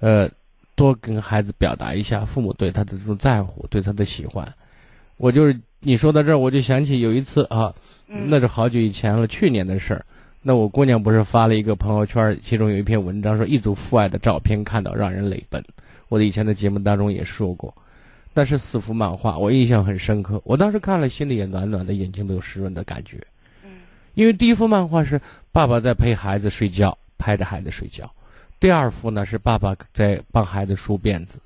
[0.00, 0.28] 呃，
[0.74, 4.52] 多跟孩子表达一下父母对他的这种在乎，对他的喜欢。
[5.16, 7.72] 我就是你说到这儿，我就想起有一次啊，
[8.08, 10.04] 那是好久以前了，去年的事儿。
[10.42, 15.62] 那我姑娘不是发了一个朋友圈，其中有一篇文章说一组父爱的照片，看到让人泪奔。
[16.08, 17.72] 我的以前的节目当中也说过，
[18.32, 23.24] 但是四幅漫画我印象很深刻，我当时看了心里也暖暖的，眼睛都有湿润的感觉。
[23.62, 23.70] 嗯，
[24.14, 25.20] 因为第一幅漫画是
[25.52, 26.98] 爸爸在陪孩子睡觉。
[27.18, 28.12] 拍着孩子睡觉，
[28.60, 31.38] 第二幅呢是爸爸在帮孩子梳辫子，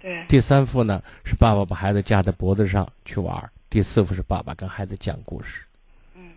[0.00, 5.62] 对，第三幅呢是爸爸把孩子架在脖子上去玩，第四幅是爸爸跟孩子讲故事。
[6.14, 6.32] 嗯，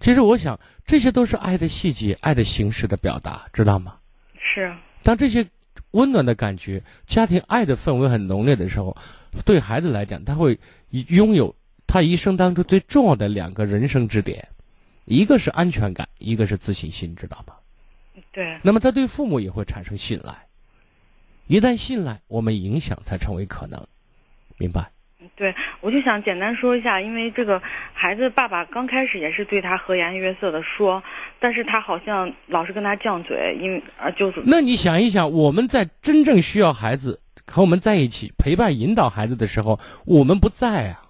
[0.00, 3.96] 其实我想这些都是爱的细节、爱的形式的表达，知道吗？
[4.38, 4.74] 是。
[5.02, 5.46] 当这些
[5.92, 8.96] 温暖的感觉、家庭爱的氛围很浓烈的时候，
[9.44, 10.58] 对孩子来讲，他会
[10.90, 11.54] 拥有
[11.86, 14.46] 他一生当中最重要的两个人生支点，
[15.04, 17.54] 一个是安全感，一个是自信心，知道吗？
[18.32, 20.34] 对，那么他对父母也会产生信赖，
[21.46, 23.86] 一旦信赖，我们影响才成为可能，
[24.56, 24.90] 明白？
[25.36, 27.62] 对，我就想简单说一下，因为这个
[27.92, 31.02] 孩子爸爸刚开始也是对他和颜悦色的说，
[31.38, 34.42] 但是他好像老是跟他犟嘴，因为啊就是。
[34.46, 41.02] 那你想一想，我们在真正需要孩子和我们在一起陪伴引导孩子的时候，我们不在啊。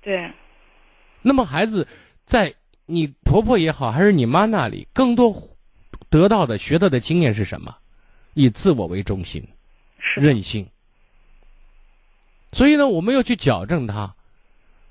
[0.00, 0.32] 对。
[1.20, 1.86] 那么孩子
[2.24, 2.52] 在
[2.86, 5.50] 你婆婆也好，还是你妈那里，更多。
[6.12, 7.74] 得到的、学到的经验是什么？
[8.34, 9.42] 以自我为中心，
[10.14, 10.68] 任性。
[12.52, 14.14] 所以呢，我们要去矫正它。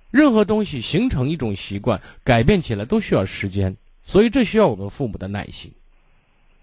[0.09, 5.71] 任何东西形成一种习惯，改变起来都需要时间，所以这需要我们父母的耐心。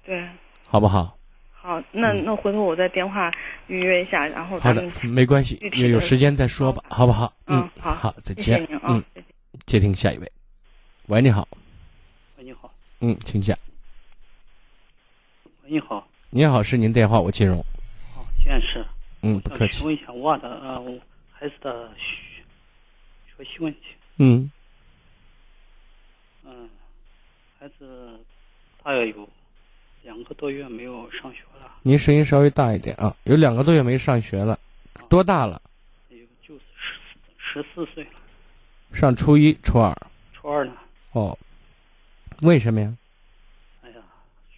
[0.04, 0.28] 对，
[0.66, 1.16] 好不好？
[1.52, 3.32] 好，那那回头我再电话
[3.68, 7.32] 预约一下，然后好的，没关系，有有时间再说吧，好不好？
[7.46, 8.66] 嗯，好，好，再见。
[8.82, 9.02] 嗯，
[9.66, 10.32] 接听下一位。
[11.06, 11.46] 喂，你好。
[12.36, 12.74] 喂，你好。
[13.00, 13.56] 嗯，请讲。
[15.70, 17.62] 你好，你好，是您电话，我金融。
[18.14, 18.82] 好，现是。
[19.20, 19.74] 嗯，不客气。
[19.74, 20.82] 请问一下我的呃
[21.30, 22.16] 孩子的学
[23.36, 23.80] 学习问题。
[24.16, 24.50] 嗯。
[26.46, 26.70] 嗯，
[27.60, 28.18] 孩子
[28.82, 29.28] 大约有
[30.04, 31.70] 两个多月没有上学了。
[31.82, 34.58] 您声音稍微大一点啊，有两个多月没上学了，
[35.10, 35.60] 多大了？
[36.08, 36.94] 有就是十
[37.36, 38.10] 十四岁了。
[38.94, 39.94] 上初一、初二。
[40.32, 40.72] 初二呢。
[41.12, 41.38] 哦。
[42.40, 42.96] 为什么呀，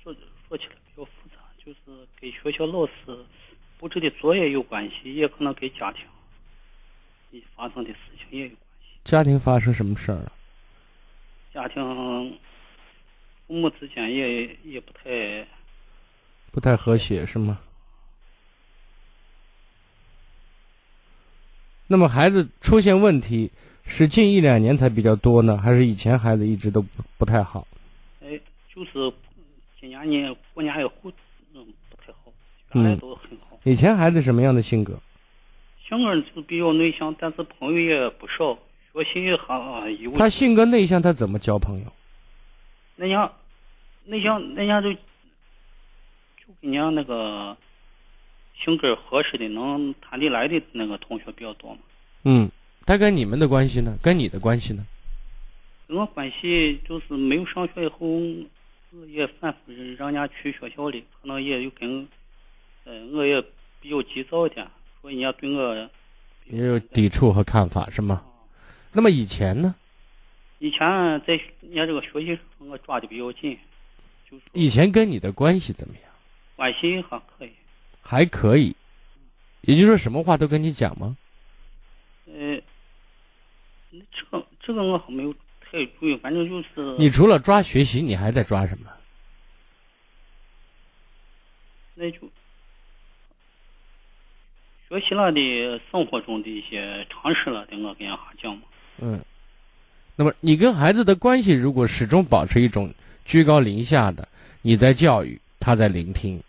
[0.04, 0.14] 说
[0.48, 0.74] 说起来。
[2.20, 2.92] 就是跟学校老师
[3.78, 6.04] 布置的作业有关系，也可能跟家庭
[7.56, 8.88] 发生的事情也有关系。
[9.04, 10.32] 家庭发生什么事儿了？
[11.54, 12.38] 家庭
[13.46, 15.46] 父母之间也也不太
[16.52, 17.58] 不太和谐，是吗？
[21.86, 23.50] 那么孩子出现问题
[23.84, 27.66] 是近一两年才比较多呢，还是以前孩子一直都不不太好？
[28.22, 28.38] 哎，
[28.72, 29.12] 就是
[29.80, 31.12] 今年呢，过年以后。
[32.72, 33.58] 原来都很好。
[33.64, 34.98] 以前孩子什么样的性格？
[35.82, 38.56] 性格是比较内向，但是朋友也不少，
[38.92, 40.12] 学习也很有。
[40.12, 41.92] 他性格内向，他怎么交朋友？
[42.94, 43.32] 内向，
[44.04, 44.98] 内向，内向就就
[46.62, 47.56] 跟人那个
[48.54, 51.80] 性格合适的、能谈得来的那个同学比较多嘛。
[52.22, 52.48] 嗯，
[52.86, 53.98] 他跟你们的关系呢？
[54.00, 54.86] 跟你的关系呢？
[55.88, 58.20] 跟我关系就是没有上学以后，
[59.08, 62.06] 也反复让人家去学校里，可能也有跟。
[62.84, 63.40] 嗯，我也
[63.80, 64.66] 比较急躁一点，
[65.00, 65.90] 所以人家对我
[66.46, 68.24] 也有抵触和看法，是吗？
[68.92, 69.74] 那么以前呢？
[70.58, 70.80] 以前
[71.20, 73.58] 在人家这个学习上，我抓的比较紧。
[74.28, 76.04] 就是以前跟你的关系怎么样？
[76.56, 77.52] 关系还可以。
[78.02, 78.74] 还可以，
[79.62, 81.16] 也就是说，什么话都跟你讲吗？
[82.26, 82.60] 呃，
[84.10, 86.96] 这个这个我还没有太注意，反正就是。
[86.98, 88.90] 你除了抓学习，你还在抓什么？
[91.94, 92.18] 那就。
[94.90, 98.62] 学习了的生活中的一些常识了，等我跟人家讲嘛。
[98.98, 99.20] 嗯，
[100.16, 102.92] 那么你跟孩子的关系如果始终保持一种
[103.24, 104.26] 居高临下的，
[104.62, 106.42] 你在教育，他在聆听，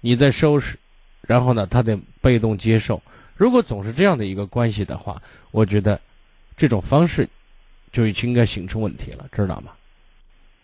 [0.00, 0.78] 你在收拾，
[1.22, 3.02] 然后呢，他得被动接受。
[3.34, 5.20] 如果总是这样的一个关系的话，
[5.50, 6.00] 我觉得
[6.56, 7.28] 这种方式
[7.90, 9.72] 就已经应该形成问题了，知道吗？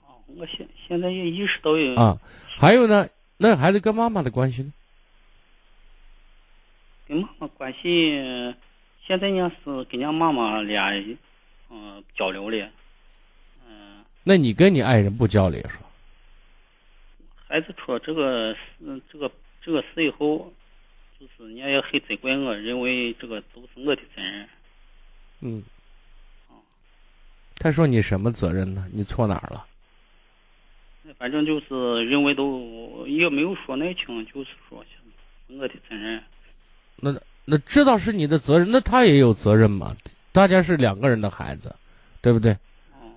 [0.07, 2.17] 哦我现现在也意识到有啊。
[2.47, 4.73] 还有呢，那孩子跟妈妈的关系呢？
[7.09, 8.55] 跟妈妈关系，
[9.03, 10.93] 现在呢是跟俺妈妈俩，
[11.71, 12.71] 嗯，交流的，
[13.67, 14.05] 嗯。
[14.23, 15.87] 那你跟你爱人不交流是吧？
[17.49, 19.33] 孩子出了这个事，这个
[19.63, 20.53] 这个事以后，
[21.19, 24.49] 就是人家也很责怪我，认为这个都是我的责任。
[25.41, 25.65] 嗯。
[27.61, 28.87] 他说你什么责任呢？
[28.93, 29.67] 你错哪儿了？
[31.17, 34.85] 反正就是认为都也没有说那清，就是说
[35.49, 36.23] 我的责任。
[37.01, 39.97] 那那知道是你的责任，那他也有责任嘛？
[40.33, 41.75] 大家是两个人的孩子，
[42.21, 42.53] 对不对？
[42.93, 43.09] 哦。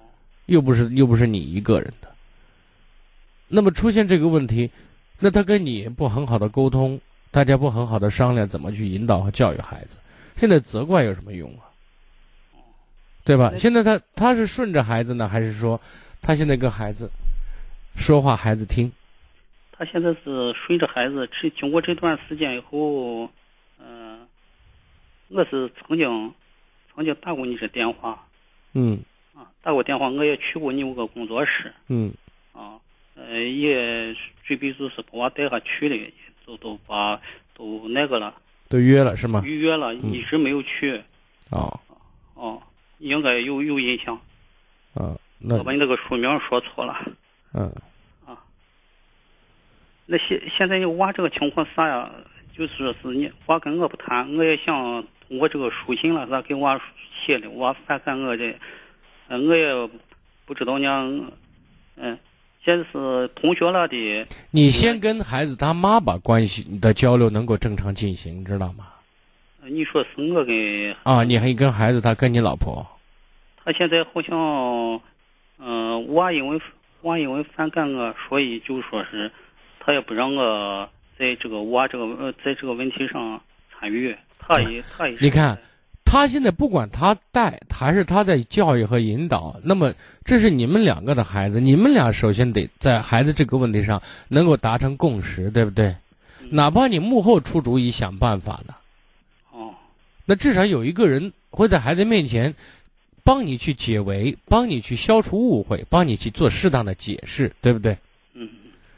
[0.45, 2.09] 又不是又不是你一个人的。
[3.47, 4.71] 那么出现这个问题，
[5.19, 9.97] 那他跟你不很好的沟通，大家不很好的商量怎么去引导和教育孩子，
[10.38, 11.67] 现在责怪有什么用啊？
[13.23, 13.53] 对吧？
[13.57, 15.79] 现在他他是顺着孩子呢，还是说
[16.21, 17.11] 他现在跟孩子
[17.95, 18.91] 说话，孩子听？
[19.71, 21.29] 他现在是顺着孩子。
[21.32, 23.29] 这经过这段时间以后，
[25.34, 26.34] 我是曾经
[26.93, 28.27] 曾经打过你这电话。
[28.73, 28.99] 嗯。
[29.34, 31.73] 啊，打过电话，我也去过你那个工作室。
[31.88, 32.13] 嗯。
[32.51, 32.75] 啊。
[33.15, 34.13] 呃，也
[34.43, 36.13] 准备就是把我带下去的，
[36.45, 37.21] 都都把
[37.53, 38.36] 都那个了，
[38.67, 39.41] 都约了是吗？
[39.45, 41.01] 预约了，一直没有去。
[41.49, 41.79] 哦，
[42.34, 42.61] 哦，
[42.99, 44.19] 应该有有印象。
[44.95, 47.09] 啊，那我把你那个书名说错了。
[47.53, 47.71] 嗯。
[48.25, 48.43] 啊。
[50.05, 52.11] 那现现在娃这个情况啥呀？
[52.57, 56.82] 就是说是你娃跟我不谈，我也想通过这个书信了，他给娃
[57.25, 58.53] 写的，娃反感我的，
[59.29, 59.89] 嗯，我也
[60.45, 61.32] 不知道呢，
[61.95, 62.19] 嗯。
[62.61, 64.27] 现在是同学了的。
[64.51, 68.88] 你先跟孩子他妈把关系的交流能够正常进行，知道吗？
[69.63, 72.86] 你说是我跟啊，你还跟孩子他跟你老婆？
[73.63, 75.01] 他现在好像，
[75.59, 76.59] 嗯，娃因为
[77.03, 79.32] 娃因为反感我，所以就说是
[79.79, 83.41] 他也不让我在这个娃这个呃在这个问题上
[83.79, 84.13] 参与。
[84.47, 85.57] 他也他也你看。
[86.03, 89.93] 他现在不管他带还是他在教育和引导，那么
[90.25, 95.95] 这是你们两个的孩子，你们俩首先得在孩子这个问题上能够达成共识，对不对？
[96.49, 98.75] 哪怕你幕后出主意想办法呢，
[99.53, 99.73] 哦，
[100.25, 102.53] 那至少有一个人会在孩子面前
[103.23, 107.97] 帮你去解围，帮你去消除误会，帮你去做适当的解释，对不对？
[108.33, 108.49] 嗯，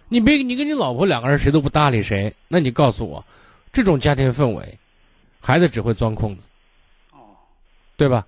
[0.10, 3.24] 你别你跟你老婆两个人谁都不搭理谁，那你告诉我，
[3.72, 4.80] 这种家庭氛围，
[5.44, 6.42] 孩子只会钻空子。
[7.12, 7.38] 哦
[7.96, 8.26] 对吧？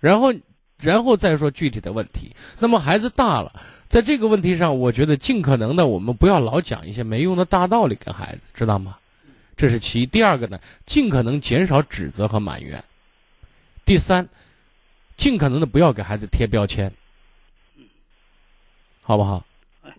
[0.00, 0.34] 然后，
[0.78, 2.34] 然后再说具体的问题。
[2.58, 3.52] 那么孩子大了，
[3.88, 8.98] 在这个问题上，我觉得尽可能的，我们不要老讲一些没用的大道理给孩子，知道吗？
[9.56, 10.06] 这是其一。
[10.06, 12.82] 第二个呢，尽可能减少指责和埋怨。
[13.84, 14.28] 第三，
[15.16, 16.92] 尽可能的不要给孩子贴标签，
[19.02, 19.44] 好不好？
[19.82, 19.94] 哎，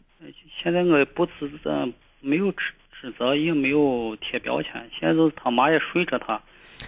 [0.53, 1.87] 现在我不指责，
[2.19, 2.73] 没有指
[3.03, 4.89] 指责，也没有贴标签。
[4.97, 6.41] 现在就是他妈也睡着他，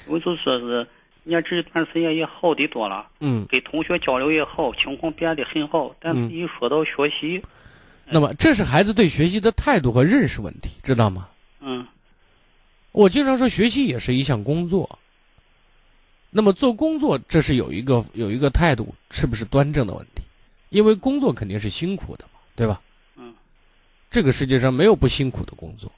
[0.08, 0.88] 我就说是。
[1.28, 5.96] 人家这段时间也好的多了，嗯，跟同学交流也好，情况变得很好。
[6.00, 7.42] 但是一说到学习，
[8.06, 11.28] 那么这是孩子对学习的态度和认识问题，知道吗？
[11.62, 11.88] 嗯，
[12.92, 15.00] 我经常说学习也是一项工作。
[16.30, 20.22] 那么做工作，这是有一个有一个态度是不是端正的问题，
[20.70, 22.80] 因为工作肯定是辛苦的嘛，对吧？
[23.16, 23.34] 嗯，
[24.12, 25.92] 这个世界上没有不辛苦的工作。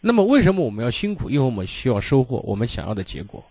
[0.00, 1.28] 那么为什么我们要辛苦？
[1.28, 3.44] 因为我们需要收获我们想要的结果。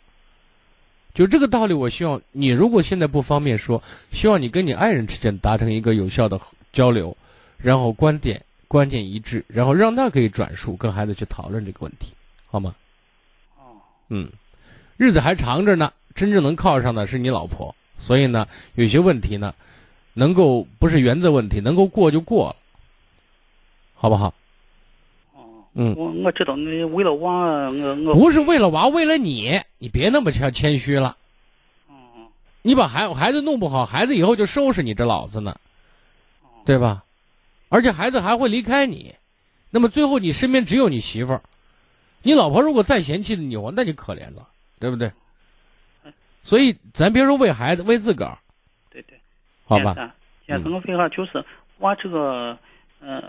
[1.14, 3.82] 就这个道理，我希望你如果现在不方便说，
[4.12, 6.40] 希望你跟你爱人之间达成一个有效的
[6.72, 7.16] 交流，
[7.58, 12.14] 然后观点观点一致，然后让他可以转述跟孩子去讨论这个问题，
[12.46, 12.76] 好吗？
[13.58, 14.30] 哦，嗯，
[14.96, 19.56] 日子还长着呢，真正能靠上的是你老婆，所以呢，有些问题呢，
[20.14, 22.56] 能够不是原则问题，能够过就过了，
[23.96, 24.34] 好不好？
[25.80, 27.32] 嗯，我我知道，你为了娃，
[27.70, 31.16] 我我不是为了娃，为了你，你别那么谦谦虚了。
[32.64, 35.56] 你把孩孩子弄不好，孩子以后就收拾你这老子呢，
[36.66, 37.04] 对吧？
[37.70, 39.14] 而且孩子还会离开你，
[39.70, 41.42] 那么最后你身边只有你媳妇儿，
[42.24, 44.48] 你老婆如果再嫌弃你，我那就可怜了，
[44.80, 45.12] 对不对？
[46.44, 48.36] 所以咱别说为孩子，为自个儿。
[48.90, 49.20] 对对，
[49.64, 50.16] 好吧。
[50.48, 51.46] 现在我为啥就是
[51.78, 52.58] 娃这个，
[53.00, 53.24] 嗯。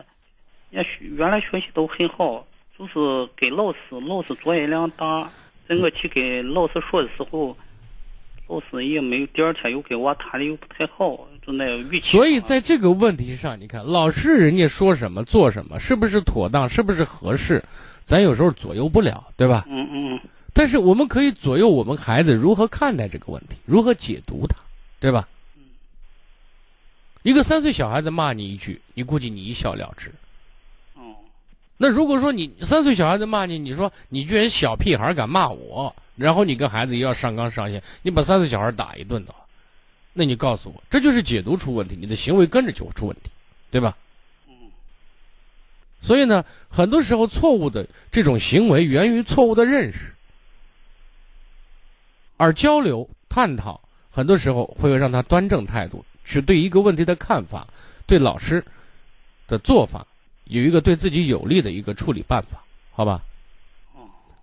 [0.70, 2.46] 也学原来学习都很好，
[2.78, 5.30] 就是给老师，老师作业量大。
[5.68, 7.54] 在我去给老师说的时候，
[8.46, 9.26] 老师也没有。
[9.26, 12.10] 第二天又给我谈的又不太好，就那语气。
[12.10, 17.62] 所以在这个问题上，你看老师人家说什么做什么，是不是妥当，是不是合适，
[18.04, 19.66] 咱有时候左右不了，对吧？
[19.68, 20.20] 嗯嗯。
[20.54, 24.56] 但是我们可以左右我们孩子如何看待这个问题，如何解读它，
[24.98, 25.28] 对吧？
[27.22, 30.10] 一个三岁小孩子骂你一句，你估计你一笑了之。
[31.78, 31.80] 哦。
[31.80, 39.38] 那如果说你三岁小孩子骂你，你说你居然小屁孩敢骂我，然后你跟孩子又要上纲上线，你把三岁小孩打一顿的话，
[40.12, 43.30] 那你告诉我，这就是解读出问题，你的行为跟着就会出问题，
[43.70, 43.96] 对吧？
[46.00, 50.14] 所以呢，很多时候错误的这种行为源于错误的认识，
[52.36, 57.66] 而交流探讨很多时候会让他端正态度，去对一个问题的看法，
[58.06, 58.64] 对老师
[59.48, 60.06] 的做法
[60.48, 63.22] 有一个对自己有利的一个处理办法，好吧？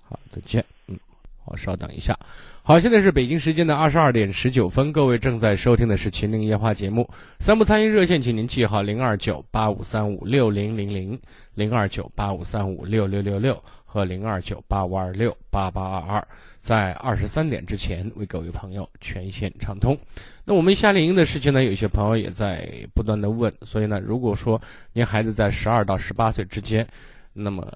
[0.08, 0.64] 好，再见。
[0.88, 0.98] 嗯，
[1.44, 2.18] 好，稍等一下。
[2.62, 7.08] 好，现在是北京时间的二十二点十九分，各位正在收听的是《秦岭夜话》节目。
[7.40, 11.20] 三部参与热线，请您记好：零二九八五三五六零零零、
[11.54, 16.28] 零二九八五三五六六六六和零二九八五二六八八二二，
[16.60, 19.98] 在二十三点之前为各位朋友全线畅通。
[20.46, 24.62] 那我们夏令营的事情呢，有些朋友也在不断的问，所以呢，如果说
[24.94, 26.88] 您孩子在十二到十八岁之间，
[27.34, 27.68] 那么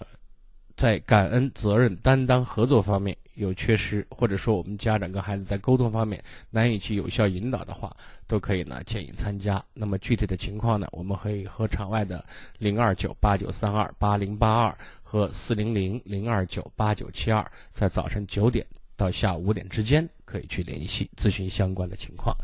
[0.77, 3.17] 在感恩、责任、担当、合作方面。
[3.35, 7.95] 有缺失，或者说我们家长跟孩子在沟通方面难以去有效引导的话，
[8.27, 9.63] 都可以呢建议参加。
[9.73, 12.21] 那么具体的情况呢，我们可以和场外的
[12.57, 18.65] 零二九八九三二八零八二和四零零零二九八九七二，在早晨九点
[18.97, 22.35] 到下午五点之间可以去联系咨询相关的情况。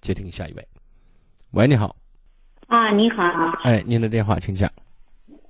[0.00, 0.66] 接听下一位，
[1.50, 1.94] 喂，你好。
[2.68, 3.22] 啊，你好。
[3.62, 4.70] 哎，您的电话请讲。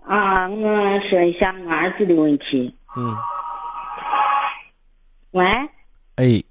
[0.05, 2.75] 啊，我说一下我儿子的问题。
[2.97, 3.17] 嗯。
[5.31, 5.45] 喂，
[6.17, 6.43] 哎，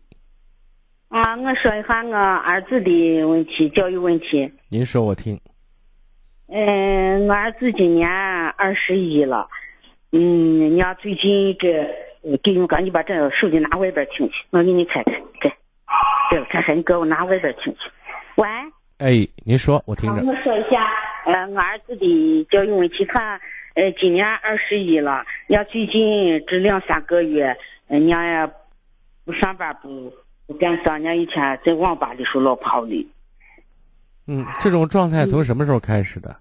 [1.09, 4.53] 啊，我说一下我儿子的问题，教育问题。
[4.69, 5.39] 您说，我听。
[6.47, 9.49] 嗯，我儿子今年二十一了。
[10.11, 11.93] 嗯，娘最近这
[12.41, 15.51] 给你赶紧把这手机拿外边听去，我给你看看，给，
[16.29, 17.89] 对了，看看你给我拿外边听去。
[18.35, 18.47] 喂。
[18.97, 20.23] 哎，您说，我听着。
[20.23, 20.87] 我说一下，
[21.25, 23.39] 呃，我儿子的教育问题，他
[23.75, 27.57] 呃今年二十一了，娘最近这两三个月，
[27.87, 28.49] 娘也。
[29.25, 30.11] 不上班不
[30.47, 33.07] 不干啥，人一天在网吧里时候老跑的。
[34.25, 36.35] 嗯，这种状态从什么时候开始的？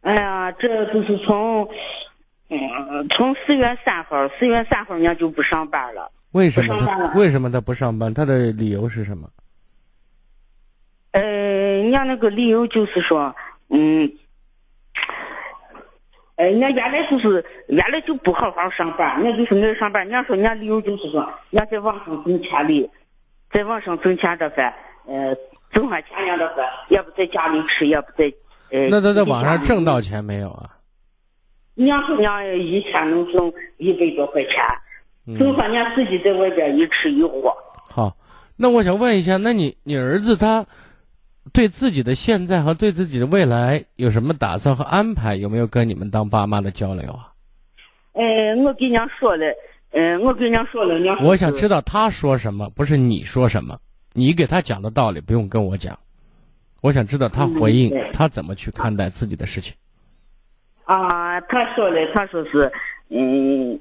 [0.00, 1.68] 哎呀，这就是从
[2.48, 6.10] 嗯从四月三号，四月三号人家就不上班了。
[6.32, 8.12] 为什么他为什么他不上班？
[8.12, 9.28] 他的理由是什么？
[11.12, 13.34] 呃，人家那个理由就是说，
[13.68, 14.12] 嗯。
[16.36, 20.04] 哎，人家原来就是原来就不好好上班，人家就是那上班。
[20.04, 22.90] 人家说人家理由就是说，人家在网上挣钱的，
[23.50, 24.72] 在网上挣钱的话，
[25.06, 25.36] 呃，
[25.72, 28.32] 挣完钱了的话，也不在家里吃，也不在
[28.70, 28.86] 呃。
[28.88, 30.76] 那他在网上挣到钱没有啊？
[31.74, 34.62] 人家说人家一天能挣一百多块钱，
[35.36, 37.52] 就说人家自己在外边一吃一喝。
[37.88, 38.16] 好，
[38.56, 40.64] 那我想问一下，那你你儿子他？
[41.50, 45.34] 对自己的现在和对自己的未来有什么打算和安排？
[45.34, 47.32] 有没有跟你们当爸妈的交流啊？
[48.12, 49.46] 呃，我跟娘说了，
[49.92, 51.16] 呃，我跟娘说了，娘。
[51.24, 53.78] 我想知道他说什么，不是你说什么。
[54.12, 55.98] 你给他讲的道理不用跟我讲，
[56.82, 59.72] 我想知道他回应他怎么去看待自己的事情。
[60.84, 62.70] 啊，他说了，他说是，
[63.08, 63.80] 嗯，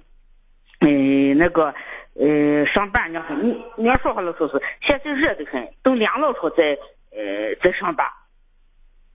[0.80, 1.74] 嗯，那个，
[2.16, 6.78] 呃，上班呢，你你要说话了，说是现在热得很，等凉了后再。
[7.10, 8.06] 呃，再上班。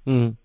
[0.07, 0.37] 嗯。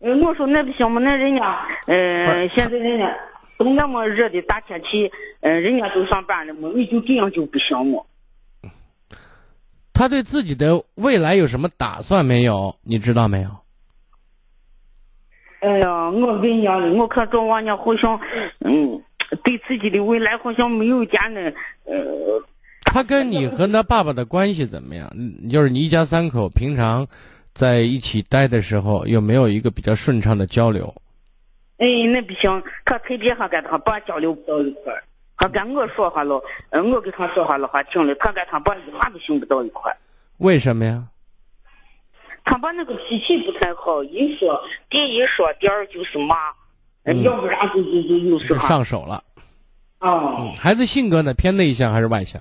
[0.00, 3.14] 嗯，我说那不行嘛，那人家，呃，现在人家
[3.58, 8.02] 都那么热的大天气，呃，人家都上班了嘛，你就这样就不行嘛。
[9.92, 12.74] 他对自己的未来有什么打算没有？
[12.80, 13.50] 你知道没有？
[15.60, 18.18] 哎呀，我跟你讲，我看这玩意好像，
[18.60, 19.02] 嗯，
[19.42, 21.52] 对自己的未来好像没有一点的，
[21.84, 22.42] 呃。
[22.84, 25.10] 他跟你和他爸爸的关系怎么样？
[25.50, 27.06] 就是你一家三口平常
[27.52, 30.94] 在一起待的时候，有没有一个比较顺畅的交流？
[31.78, 35.02] 哎，那不行，他特别还跟他爸交流不到一块儿。
[35.36, 39.96] 他跟我说话了，嗯，我跟他说话了还听了，他跟他爸一话都行不到一块儿。
[40.38, 41.04] 为什么呀？
[42.44, 46.36] 他爸那个脾气不太好，一说第一说，第二就是骂，
[47.22, 49.22] 要不然就就就有时候上手了。
[50.00, 50.52] 哦。
[50.58, 52.40] 孩子性格呢，偏内向还是外向？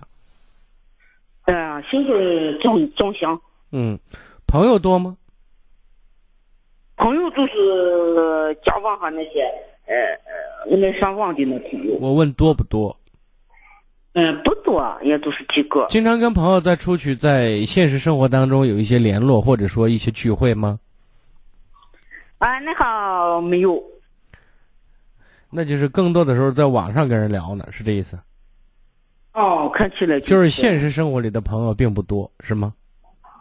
[1.46, 3.40] 嗯，性格中中性。
[3.72, 4.00] 嗯，
[4.48, 5.18] 朋友多吗？
[6.96, 9.44] 朋友就是交往上那些，
[9.86, 9.96] 呃
[10.68, 11.96] 呃，那上网的那朋友。
[12.00, 12.98] 我问多不多？
[14.14, 15.86] 嗯，不多，也就是几个。
[15.90, 20.80] 经常跟朋友在出去，在现实生活当中有一些联络，或者说一些聚会吗？
[22.38, 23.84] 啊，那好没有。
[25.56, 28.20] 那就是更多的时候在网上跟人聊呢，是这意思？
[29.32, 32.74] 哦，看起来就是现实生活里的朋友并不多，是吗？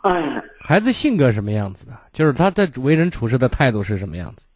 [0.05, 0.43] 嗯。
[0.61, 1.93] 孩子性格什么样子的？
[2.12, 4.47] 就是他在为人处事的态度是什么样子？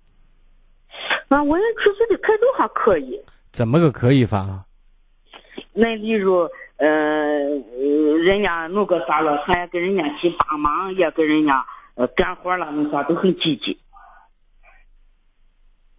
[1.29, 3.21] 啊，为人处事的态度还可以。
[3.53, 4.65] 怎么个可以法啊？
[5.73, 7.39] 那例如，呃，
[8.25, 13.79] 人家弄个啥了，他也跟人家去帮忙，也给人家呃干活了，那啥都很积极。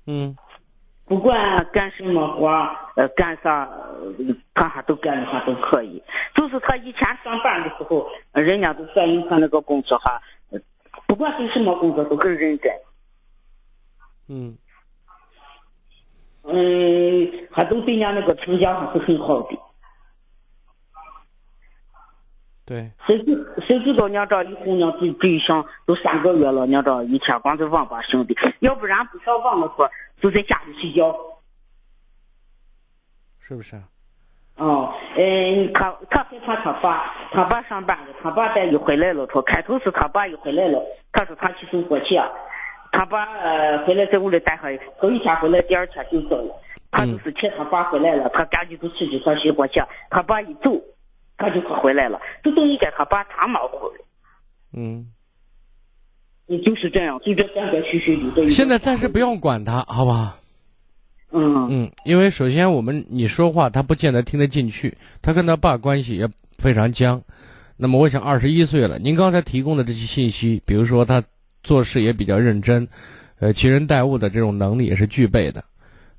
[0.06, 0.36] 嗯。
[1.10, 2.48] 不管干什么活，
[2.96, 3.68] 呃，干啥，
[4.54, 6.04] 他还都干的话都可以。
[6.36, 10.22] 就是他以前上班的时候，人家都反映他那个工作哈，
[11.08, 12.72] 不管是什么工作都很认真。
[14.28, 14.56] 嗯。
[16.44, 19.58] 嗯，还都对人家那个评价还是很好的。
[22.66, 22.92] 对。
[23.08, 29.90] 谁知谁知道人家这一姑娘对对象都三个月了，人家这一天光在网吧醒的，要不然不上网的话。
[30.22, 31.16] 就在家里睡觉，
[33.40, 33.84] 是不是啊？
[34.56, 42.20] 哦，嗯，他他害怕他爸，他爸上班了，他爸再一回来了，他开头是他爸一回来了，他说他去送过去，
[42.92, 46.56] 他爸呃回来在屋里待会，头一天回来，第二天就走了。
[46.92, 50.82] 他就是趁他爸回来了，他赶紧就出去上洗火去，他爸一走，
[51.38, 54.06] 他就回来了，就等于给他爸插毛糊了。
[54.74, 55.14] 嗯。
[56.50, 58.50] 你就是这样，就这断断续续的。
[58.50, 60.36] 现在暂时不用管他，好不好？
[61.32, 66.28] 嗯嗯，因为首先我们你说话他不见得听得进去，他跟他爸关系也
[66.58, 67.22] 非常僵。
[67.78, 71.24] 那么我想二十一岁了，您刚才提供的这些信息，比如说他
[71.62, 72.88] 做事也比较认真，
[73.38, 75.64] 呃，其人待物的这种能力也是具备的。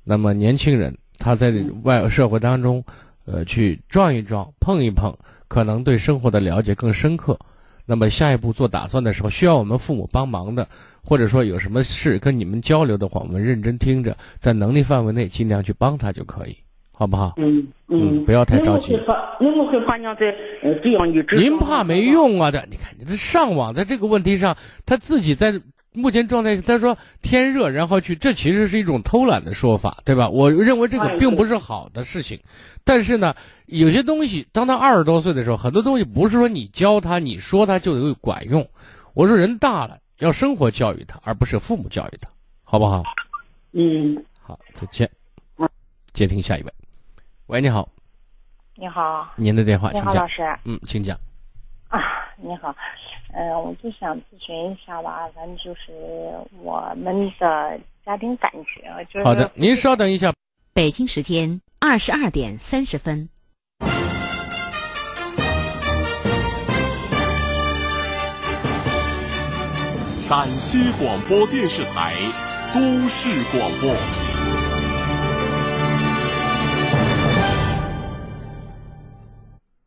[0.05, 1.53] 那么年轻人他在
[1.83, 2.81] 外社会当中，
[3.25, 5.13] 呃，去撞一撞、碰一碰，
[5.49, 7.37] 可能对生活的了解更深刻。
[7.85, 10.67] 那么下一步做打算的时候，需要我们父母帮忙的，
[11.03, 16.55] 或者说有什么事跟你们交流的话，我们认真听着，在能力范围内尽量去帮他就可以，
[16.91, 17.33] 好不好？
[17.37, 18.97] 嗯嗯，不要太着急。
[19.39, 20.33] 您不会怕娘在
[20.81, 21.35] 这样一直？
[21.35, 22.49] 您怕没用啊！
[22.51, 24.55] 这，你看，你这上网在这个问题上，
[24.85, 25.59] 他自己在
[25.93, 30.29] 目前状态，他说天热，然后去，这其实是一种偷懒的说法，对吧？
[30.29, 32.39] 我认为这个并不是好的事情，
[32.83, 33.35] 但是呢。
[33.67, 38.67] 有些东西，当他二十多岁的时候，很多东西不是说你教他、你说他就有管用。
[39.13, 42.29] 我说人大了要生活教育他，而不是父母教育他，
[42.65, 43.01] 好不好？
[43.71, 45.09] 嗯，好，再见。
[46.11, 46.73] 接听下一位，
[47.45, 47.87] 喂，你好。
[48.75, 49.31] 你好。
[49.37, 50.43] 您的电话，你好，老师。
[50.65, 51.17] 嗯，请讲。
[51.91, 52.73] 啊，你好，
[53.33, 55.91] 嗯，我就想咨询一下吧，反正就是
[56.63, 59.25] 我们的家庭感觉，就是。
[59.25, 60.33] 好的，您稍等一下。
[60.73, 61.59] 北京时间。
[61.79, 63.27] 二十二点三十分。
[70.21, 72.15] 陕西广播电视台
[72.73, 72.79] 都
[73.09, 74.30] 市广播。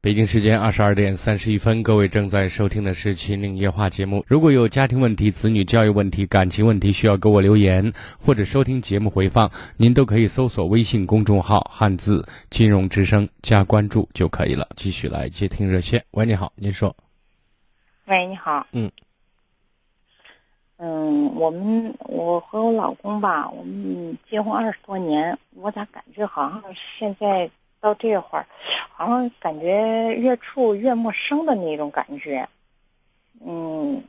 [0.04, 4.22] 北京时间二十二点三十一分，各位正在收听的是《秦岭夜话》节目。
[4.28, 14.68] 如果有家庭问题、子女教育问题、感情问题，需要给我留言或者收听节目回放，您都可以搜索微信公众号“汉字金融之声”加关注就可以了。
[14.76, 16.04] 继续来接听热线。
[16.10, 16.94] 喂，你好，您说。
[18.04, 18.66] 喂，你好。
[18.72, 18.90] 嗯。
[20.76, 26.62] 嗯，我们我和我老公吧，我们结婚二十多年，我咋感觉好像
[26.98, 27.50] 现在。
[27.84, 28.46] 到这会儿，
[28.94, 32.48] 好像感觉越处越陌生的那种感觉。
[33.44, 34.02] 嗯，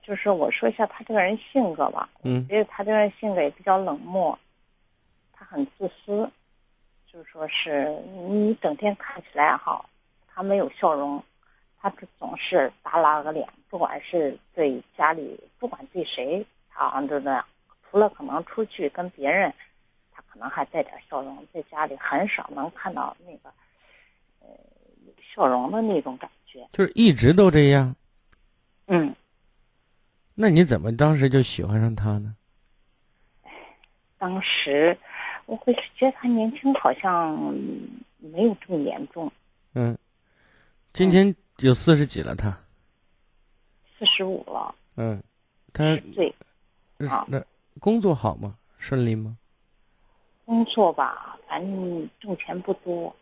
[0.00, 2.08] 就是我说一下他这个人性格吧。
[2.22, 2.46] 嗯。
[2.46, 4.38] 觉得他这个人性格也比较冷漠，
[5.32, 6.30] 他很自私，
[7.12, 9.84] 就是说是你整天看起来哈，
[10.32, 11.20] 他没有笑容，
[11.80, 17.44] 他总是耷拉个脸，不管是对家里，不管对谁，他好像都那样。
[17.90, 19.52] 除了可能出去跟别人。
[20.34, 23.54] 可能还带点笑容，在家里很少能看到那个，
[24.40, 24.48] 呃，
[25.22, 26.68] 笑容的那种感觉。
[26.72, 27.94] 就是一直都这样。
[28.88, 29.14] 嗯。
[30.34, 32.34] 那你怎么当时就喜欢上他呢？
[34.18, 34.98] 当时
[35.46, 37.32] 我会觉得他年轻，好像
[38.18, 39.30] 没有这么严重。
[39.74, 39.96] 嗯。
[40.92, 42.58] 今天有四十几了，他。
[43.96, 44.74] 四十五了。
[44.96, 45.22] 嗯。
[45.72, 45.96] 他。
[46.12, 46.34] 对。
[47.06, 47.24] 啊。
[47.28, 47.40] 那
[47.78, 48.58] 工作好吗？
[48.78, 49.36] 顺利吗？
[50.44, 53.14] 工作吧，反正挣钱不多，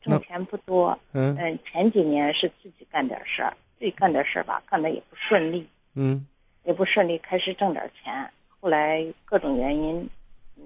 [0.00, 0.98] 挣钱不多。
[1.12, 1.36] 嗯。
[1.38, 5.68] 嗯，前几年是自己干点事儿，自己干点事儿吧，干的也不顺利。
[5.94, 6.26] 嗯。
[6.64, 8.30] 也不顺利，开始挣点钱，
[8.60, 10.08] 后来各种原因，
[10.56, 10.64] 嗯，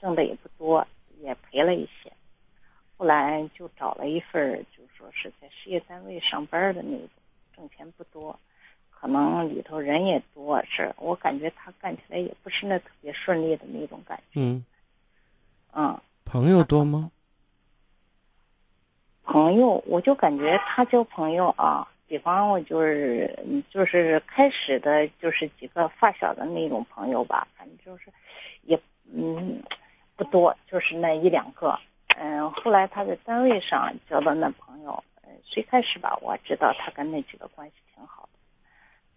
[0.00, 0.86] 挣的也不多，
[1.20, 2.12] 也赔了一些。
[2.96, 7.08] 后来就找了一份就是说是在事业单位上班的那种，
[7.54, 8.36] 挣钱不多，
[8.90, 14.40] 可能里头人也多，是我感觉他干起来也不是那特别顺利的那种感觉。
[14.40, 14.64] 嗯。
[15.72, 17.10] 嗯，朋友多吗？
[19.24, 28.10] 朋友，我就感觉他交朋友啊，比方我就是就是开始的就是几个发小的那种朋友吧，反正就是
[28.62, 28.80] 也
[29.12, 29.62] 嗯
[30.16, 31.78] 不多，就是那一两个。
[32.16, 35.04] 嗯，后来他在单位上交的那朋友，
[35.44, 38.38] 最开始吧，我知道他跟那几个关系挺好的，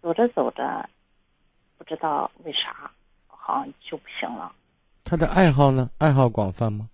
[0.02, 0.88] 走着走着，
[1.78, 2.90] 不知道为啥
[3.26, 4.54] 好像就不行了。
[5.12, 5.90] 他的爱好呢？
[5.98, 6.88] 爱好广泛吗？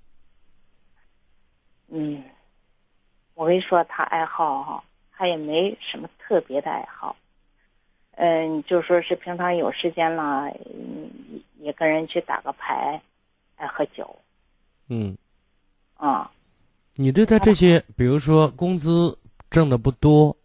[1.87, 2.21] 嗯，
[3.35, 4.83] 我跟你说，他爱好哈。
[5.13, 7.15] 他也没什么特别的爱好，
[8.17, 10.53] 嗯，就说是平常有时间了，
[11.61, 13.01] 也跟人去打个牌，
[13.55, 14.19] 爱喝酒。
[14.89, 15.17] 嗯，
[15.95, 16.29] 啊，
[16.95, 19.17] 你对他这些，比如说工资
[19.49, 20.37] 挣的不多，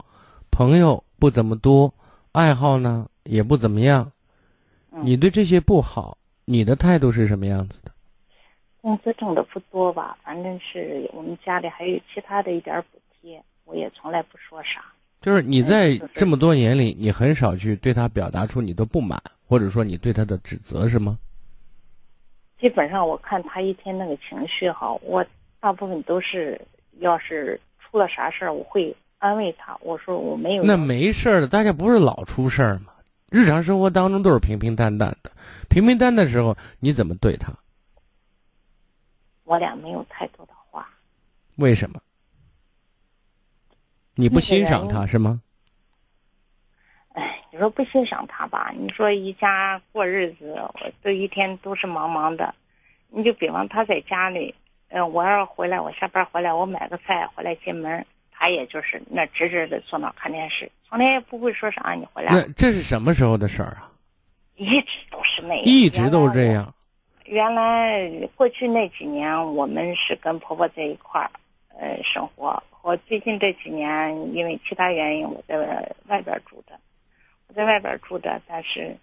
[0.52, 1.92] 朋友不怎么多，
[2.34, 4.12] 爱好呢也不怎么样，
[4.92, 7.92] 你对这些不好，你的态度是什么样子的？
[8.82, 13.42] 工资挣的不多吧，反正是我们家里还有其他的一点补贴。
[13.66, 14.84] 我也从来不说啥，
[15.22, 21.18] 就是你在这么多年里，你很少去对他表达出你的不满，或者说你对他的指责，是吗？
[22.60, 25.26] 基本上我看他一天那个情绪哈，我
[25.62, 26.60] 大部分都是，
[27.00, 30.64] 要是出了啥事儿，我会安慰他，我说我没有。
[30.66, 32.93] 那没事儿的，大家不是老出事儿吗？
[33.34, 35.32] 日常生活当中都是平平淡淡的，
[35.68, 37.52] 平平淡淡的时候你怎么对他？
[39.44, 40.88] 我俩没有太多的话。
[41.56, 42.00] 为什么？
[44.14, 45.42] 你不欣赏他是吗？
[47.14, 48.72] 哎，你说不欣赏他吧？
[48.78, 52.54] 你说一家过日子，我这一天都是忙忙的。
[53.10, 54.54] 你就比方他在家里，
[54.90, 58.06] 嗯，我要是回来，我下班回来，我买个菜回来进门，
[58.44, 61.94] 他也就是那直直的坐那看电视，从来也不会说啥。
[61.94, 63.90] 你回来，那这是什么时候的事儿啊？
[64.58, 66.76] 一直都是那样，一直都是这样。
[67.24, 71.32] 原来过去那几年，我们是跟婆婆在一块儿，
[71.80, 72.62] 呃，生活。
[72.82, 76.78] 我最近这几年因为其他原因，我在外边住的，
[77.48, 78.98] 我在外边住的，但是，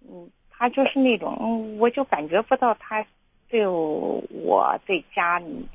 [0.00, 3.06] 嗯，他就是那种，我就感觉不到他
[3.48, 5.68] 对我对家里。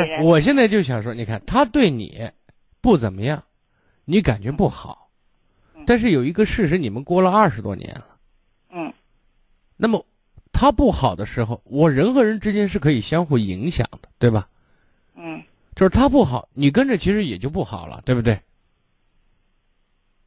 [0.00, 2.30] 不是，我现在就想说，你看他对你
[2.80, 3.42] 不怎么样，
[4.04, 5.08] 你感觉不好，
[5.86, 8.06] 但是有一个事实，你们过了二十多年了，
[8.70, 8.92] 嗯，
[9.76, 10.04] 那么
[10.52, 14.48] 他不好的时候，我人和人之间是可以相互影响的，对吧？
[15.14, 15.42] 嗯。
[15.74, 18.40] 就是他不好，你跟着其实也就不好了，对不对？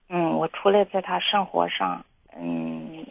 [0.08, 2.06] 嗯，我除了在他生活上，
[2.40, 3.04] 嗯，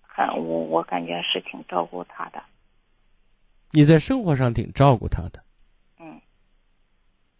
[0.00, 2.42] 很我我感觉是挺照顾他的。
[3.72, 5.43] 你在生活上挺照顾他的。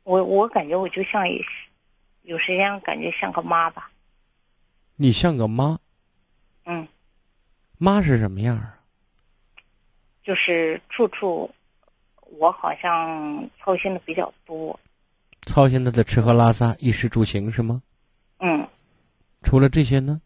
[0.05, 0.13] 嗯。
[0.13, 1.27] 我我感觉我就像
[2.23, 3.91] 有时间感觉像个妈吧。
[4.97, 5.79] 你像个妈。
[6.65, 6.87] 嗯。
[7.79, 8.79] 妈是什么样啊？
[10.23, 11.51] 就是处处。
[12.39, 14.81] 我好像操心的比较多，
[15.43, 17.81] 操心他的吃喝拉撒、衣食住行是吗？
[18.39, 18.67] 嗯。
[19.43, 20.21] 除了这些呢？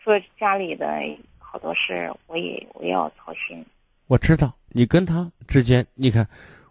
[0.00, 1.00] 除了家里的
[1.38, 3.64] 好多事，我也我也要操心。
[4.08, 6.28] 我知道你跟他之间，你看，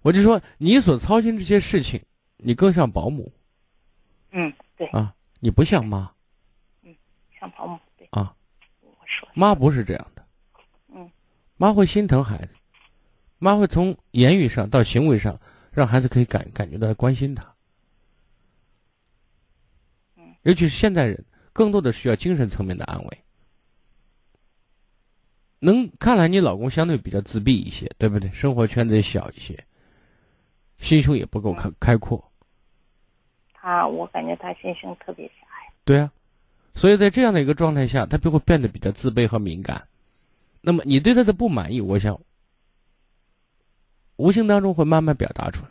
[0.08, 2.02] 我就说你所操心这些事情，
[2.38, 3.30] 你更像保姆。
[4.32, 4.88] 嗯，对。
[4.88, 6.10] 啊，你不像妈。
[6.84, 6.96] 嗯，
[7.38, 8.08] 像保姆对。
[8.12, 8.34] 啊。
[8.80, 9.28] 我说。
[9.34, 10.26] 妈不是这样的。
[10.96, 11.12] 嗯。
[11.58, 12.56] 妈会心疼孩子。
[13.38, 15.38] 妈会从言语上到行为上，
[15.74, 17.54] 让孩子可以感感觉到关心他。
[20.44, 23.18] 尤其是现代人，更多的需要精神层面的安慰。
[25.60, 28.32] 能看来你老公相对比较自闭一些，对不对？
[28.32, 29.62] 生活圈子也小一些，
[30.80, 32.32] 心胸也不够开开阔。
[33.54, 35.72] 他，我感觉他心胸特别狭隘。
[35.84, 36.12] 对啊，
[36.76, 39.88] 所以在这样的一个状态下，他就会变得比较自卑和敏感。
[40.62, 42.20] 那么你对他的不满意，我想。
[44.18, 45.70] 无形当中会慢慢表达出来，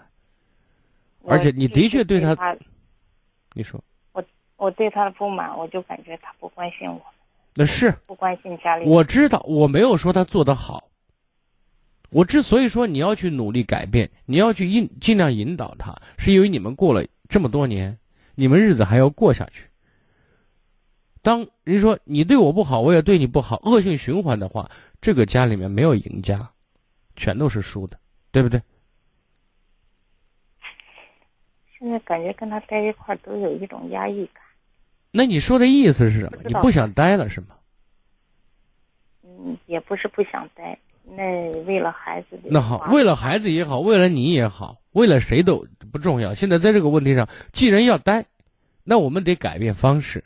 [1.25, 2.57] 而且你的确对他，
[3.55, 3.83] 你说
[4.13, 4.25] 我
[4.57, 7.03] 我对他的不满，我就感觉他不关心我，
[7.55, 8.85] 那是不关心家里。
[8.87, 10.89] 我知道，我没有说他做的好。
[12.17, 17.99] 我之所以说你要去努力改变，你要去引尽量引导他，是因为你们过了这么多年，
[18.35, 19.65] 你们日子还要过下去。
[21.21, 24.71] 当人说你对我不好，我也对你不好，恶性循环的话，
[25.03, 26.53] 这个家里面没有赢家，
[27.17, 28.01] 全都是输的。
[28.33, 28.63] 对不对？
[31.79, 34.43] 现在感觉跟他待一块儿都有一种压抑感。
[35.11, 36.39] 那你说的意思是什么？
[36.47, 37.49] 你不想待了是吗？
[39.23, 40.79] 嗯，也不是不想待。
[41.09, 42.39] 那为了孩子。
[42.45, 46.35] 那好，为了孩子也好，为了你也好，为了谁都不重要。
[46.35, 48.27] 现在在这个问题上，既然要待，
[48.83, 50.25] 那我们得改变方式。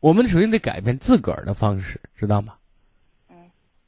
[0.00, 2.54] 我们首先得改变自个儿的方式，知道吗？
[3.28, 3.36] 嗯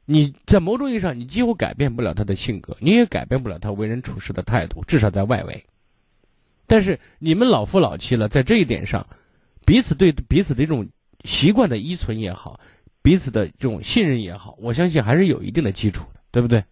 [0.05, 5.65] 你在某种意义上，你几乎改变不了他的性格，你也改变不了他为人处事的态度，至少在外围。
[6.67, 9.07] 但是你们老夫老妻了，在这一点上，
[9.65, 10.87] 彼此对彼此的这种
[11.25, 12.59] 习惯的依存也好，
[13.03, 16.65] 彼此的这种信任也好，我相信还是有一定的基础的，对不对？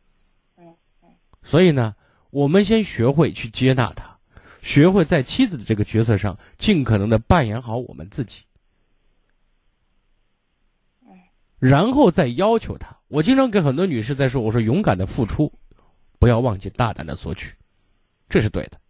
[0.56, 1.10] 嗯嗯。
[1.42, 1.94] 所以呢，
[2.30, 4.16] 我们先学会去接纳他，
[4.62, 8.44] 学会在妻子的这个角色上尽可能的扮演好我们自己。
[11.58, 12.96] 然后再要求他。
[13.08, 15.52] 我经常跟很多女士在说：“我说勇敢的付出，
[16.18, 17.54] 不要忘记大胆的索取，
[18.30, 18.80] 这是对的。”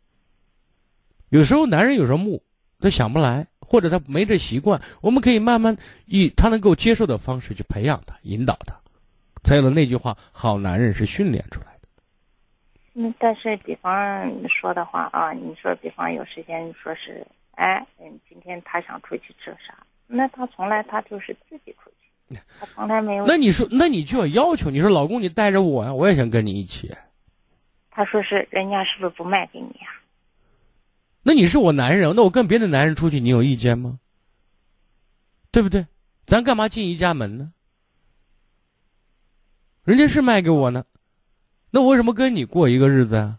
[1.30, 2.40] 有时候男人有时候木，
[2.78, 8.74] 他想不来，或者他没这习惯，我们可以慢慢以他能够接受的方式去培养他、引导他，
[9.44, 11.88] 才有了那句话：“好男人是训练出来的。”
[12.94, 22.40] 嗯，但是比方说的话啊，你说比方有时间说是，哎，嗯，今天他想出去吃啥，那他从来他就是自己出去。
[22.58, 23.24] 他从来没有。
[23.24, 26.92] 那你说，那你就要要求你说，老公，你带着我呀，我也想跟你一起。
[27.88, 29.86] 他说是，人家是不是不卖给你呀？
[31.22, 33.98] 那你是我男人，那我跟别的男人出去，你有意见吗？
[35.50, 35.86] 对不对？
[36.26, 37.52] 咱干嘛进一家门呢？
[39.84, 40.84] 人家是卖给我呢，
[41.70, 43.38] 那我为什么跟你过一个日子啊？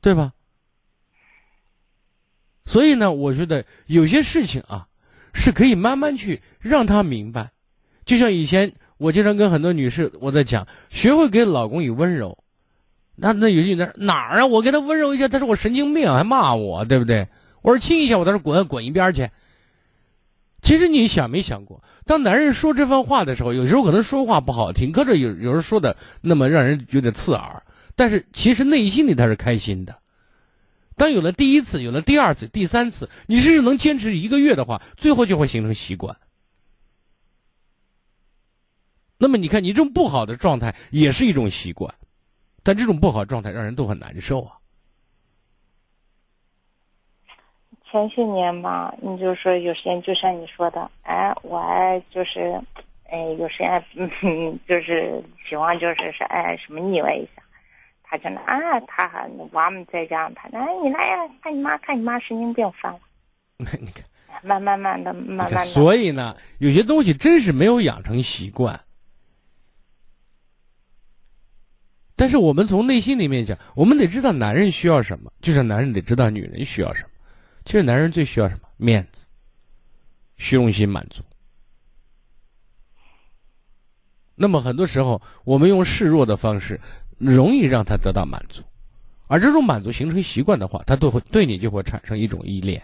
[0.00, 0.32] 对吧？
[2.64, 4.88] 所以呢，我觉得有些事情啊。
[5.38, 7.52] 是可以慢慢去让他明白，
[8.06, 12.42] 就像以前我经常跟很多女士我在讲，学会给老公以温柔。
[13.16, 14.46] 那那有些女的哪儿啊？
[14.46, 17.28] 我给他温柔一下，他说我神经病，还骂我，对不对？
[17.62, 19.30] 我说亲一下，我他说滚滚一边去。
[20.62, 27.62] 其实你想没想过，当男人说这番话的时候，有时候可能说话不好听，或者有有时候说的那么让人有点刺耳，
[27.94, 29.96] 但是其实内心里他是开心的。
[30.96, 36.16] 当有了第一次，有了第二次、第三次，你甚至能坚持一个月的话，最后就会形成习惯。
[39.18, 41.94] 那么你看，你这种不好的状态也是一种习惯，
[42.66, 44.58] 但这种不好状态让人都很难受啊。
[47.88, 51.62] 前些年吧，你就说有时间，就像你说的，哎，我
[52.10, 52.60] 就是，
[53.04, 57.42] 哎，有时间，嗯， 就是喜欢，就是是，哎，什么腻歪一下。
[58.02, 63.00] 他真的啊，他还娃们在家，他哎，你来呀，看你妈，看你妈神经病犯了。
[63.58, 64.04] 你看，
[64.42, 65.66] 慢慢慢的，慢慢的。
[65.66, 68.80] 所以呢，有些东西真是没有养成习惯。
[72.16, 77.10] 但是我们从内心里面讲，我们得知道男人需要什么，就像男人得知道女人需要什么。
[77.64, 78.68] 其实男人最需要什么？
[78.76, 79.24] 面子、
[80.36, 81.22] 虚荣心满足。
[84.34, 86.80] 那么很多时候，我们用示弱的方式。
[87.18, 88.62] 容易让他得到满足，
[89.26, 92.82] 而这种满足形成习惯的话，他都会对你就会产生一种依恋。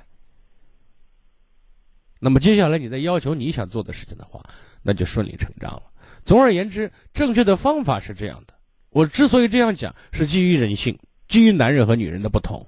[2.18, 4.42] 那么接下来你再要求你想做的事情的话，
[4.80, 5.82] 那就顺理成章了。
[6.24, 8.54] 总而言之，正确的方法是这样的。
[8.92, 12.66] 我之所以这样讲，是基于人性，基于男人和女人的不同，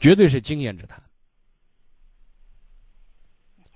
[0.00, 1.02] 绝对是经验之谈。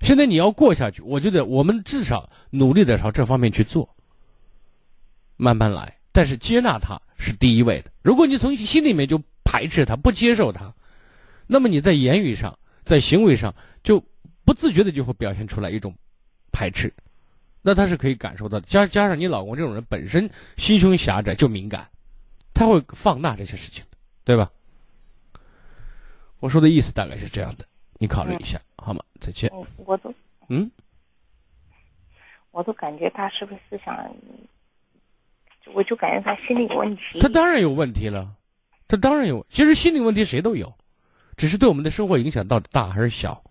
[0.01, 3.95] 现在你要过下去，我觉得我们至少努力的朝这方面去做，
[5.37, 5.99] 慢慢来。
[6.11, 7.91] 但是接纳他是第一位的。
[8.01, 10.73] 如果你从心里面就排斥他、不接受他，
[11.45, 13.53] 那么你在言语上、在行为上
[13.83, 14.03] 就
[14.43, 15.95] 不自觉的就会表现出来一种
[16.51, 16.91] 排斥。
[17.61, 21.89] 那他是可以感受到的，加加上你老公这种人本身心胸狭窄就敏感，
[22.53, 24.51] 他会放大这些事情的，对吧？
[26.39, 27.65] 我说的意思大概是这样的，
[27.99, 29.03] 你考虑一下好吗？
[29.19, 29.51] 再见。
[29.77, 30.11] 我都
[30.47, 30.71] 嗯，
[32.49, 34.15] 我都感觉他是不是思想？
[35.73, 37.19] 我就感觉他心里有问题。
[37.19, 38.35] 他当然有问题了，
[38.87, 39.45] 他当然有。
[39.49, 40.73] 其实心理问题谁都有，
[41.37, 43.43] 只是对我们的生活影响到底大还是小。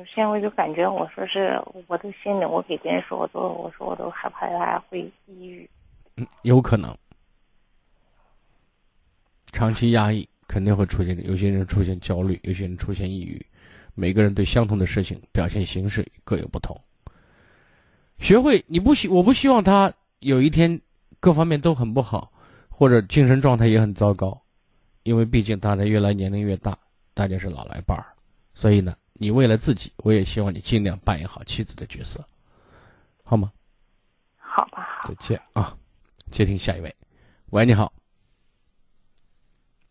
[0.00, 5.68] 有些我就感觉，我说是我的心里，我给别人说，我都我说我都害怕他会抑郁。
[6.16, 6.96] 嗯，有可能。
[9.52, 13.44] 长期压抑肯定会出现，有些人出现焦虑，有些人出现抑郁。
[13.94, 16.80] 每个人对相同的事情表现形式各有不同。
[18.18, 20.80] 学会你不希我不希望他有一天
[21.18, 22.32] 各方面都很不好，
[22.70, 24.40] 或者精神状态也很糟糕，
[25.02, 26.78] 因为毕竟大家越来年龄越大，
[27.12, 28.06] 大家是老来伴儿，
[28.54, 32.24] 所以呢，你为了自己，我也希望你尽量扮演好妻子的角色，
[33.22, 33.52] 好吗？
[34.38, 35.08] 好吧，好。
[35.10, 35.76] 再见啊！
[36.30, 36.96] 接听下一位，
[37.50, 37.92] 喂，你好。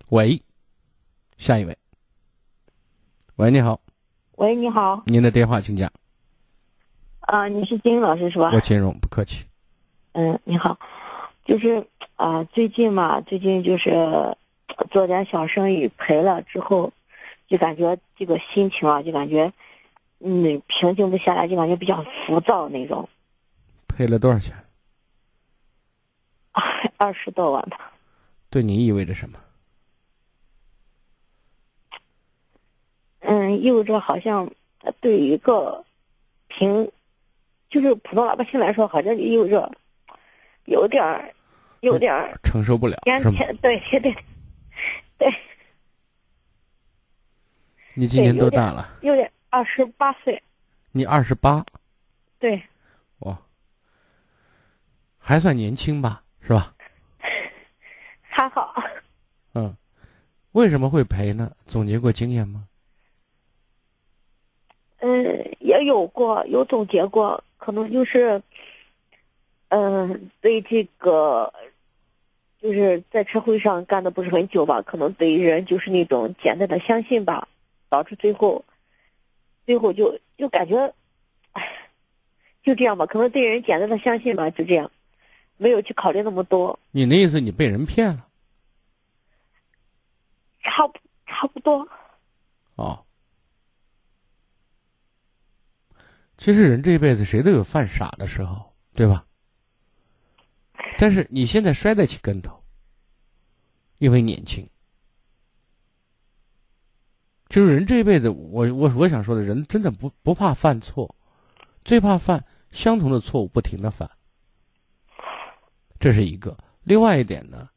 [0.08, 0.42] 喂，
[1.38, 1.78] 下一位。
[3.36, 3.80] 喂，你好。
[4.38, 5.04] 喂，你好。
[5.06, 5.92] 您的电话，请讲。
[7.20, 8.50] 啊，你是金老师是吧？
[8.52, 9.46] 我金荣，不客气。
[10.14, 10.80] 嗯，你好，
[11.46, 14.36] 就是啊，最近嘛，最近就是
[14.90, 16.92] 做点小生意赔了之后，
[17.50, 19.52] 就感觉这个心情啊，就感觉
[20.20, 23.10] 嗯平静不下来，就感觉比较浮躁那种。
[23.88, 24.56] 赔了多少钱？
[26.98, 27.94] 二十多万吧。
[28.50, 29.40] 对你意味着什么？
[33.22, 34.52] 嗯，意味着好像
[35.02, 35.86] 对于一个
[36.48, 36.92] 平，
[37.70, 39.72] 就是普通老百姓来说，好像意味着
[40.66, 41.34] 有点儿，
[41.82, 43.38] 有点儿承受不了，眼是吗？
[43.62, 44.16] 对对对
[45.20, 45.34] 对，
[48.00, 48.98] 你今年多大了？
[49.02, 50.42] 有点二十八岁，
[50.94, 51.66] 你二十八，
[52.40, 52.64] 对，
[53.18, 53.38] 哇，
[55.18, 56.74] 还算年轻吧，是吧？
[58.22, 58.74] 还好。
[59.54, 59.76] 嗯，
[60.54, 61.52] 为什么会赔呢？
[61.68, 62.64] 总结过经验吗？
[65.00, 68.42] 嗯，也有过，有总结过，可能就是，
[69.68, 71.54] 嗯，对这个，
[72.62, 77.50] 就是在社会上干的不是很久吧，可能对人就是那种简单的相信吧，
[77.90, 78.64] 导致最后，
[79.66, 80.94] 最后就就感觉，
[81.52, 81.90] 唉，
[82.64, 84.92] 就这样吧，可能对人简单的相信吧，就这样，
[85.58, 88.28] 没有去考虑那么多，你那意思你被人骗了？
[90.62, 91.88] 差不差不多。
[92.76, 93.06] 哦，
[96.38, 99.26] 其实人这一辈子谁都有犯傻的时候，对吧？
[100.98, 102.64] 但是你现在摔得起跟头，
[103.98, 104.70] 因为年轻。
[107.50, 111.16] 就是人这一辈子，我我我想说的人真的不不怕犯错，
[111.84, 114.10] 最怕犯相同的错误不停的犯。
[116.00, 116.56] 这是一个。
[116.84, 117.68] 另外一点呢，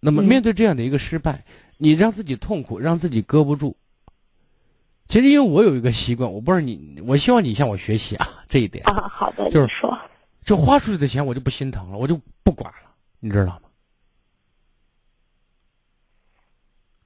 [0.00, 1.44] 那么面对这样的一个失败，
[1.76, 3.76] 你让自己痛苦，让自己搁不住。
[5.06, 8.84] 其实因为我有一个习惯，我不知道你，我希望你向我学习啊，这一点。
[8.88, 9.96] 啊，好的，就是说。
[10.42, 12.90] 就花出去的钱我就不心疼了，我就不管了，
[13.20, 13.69] 你知道吗？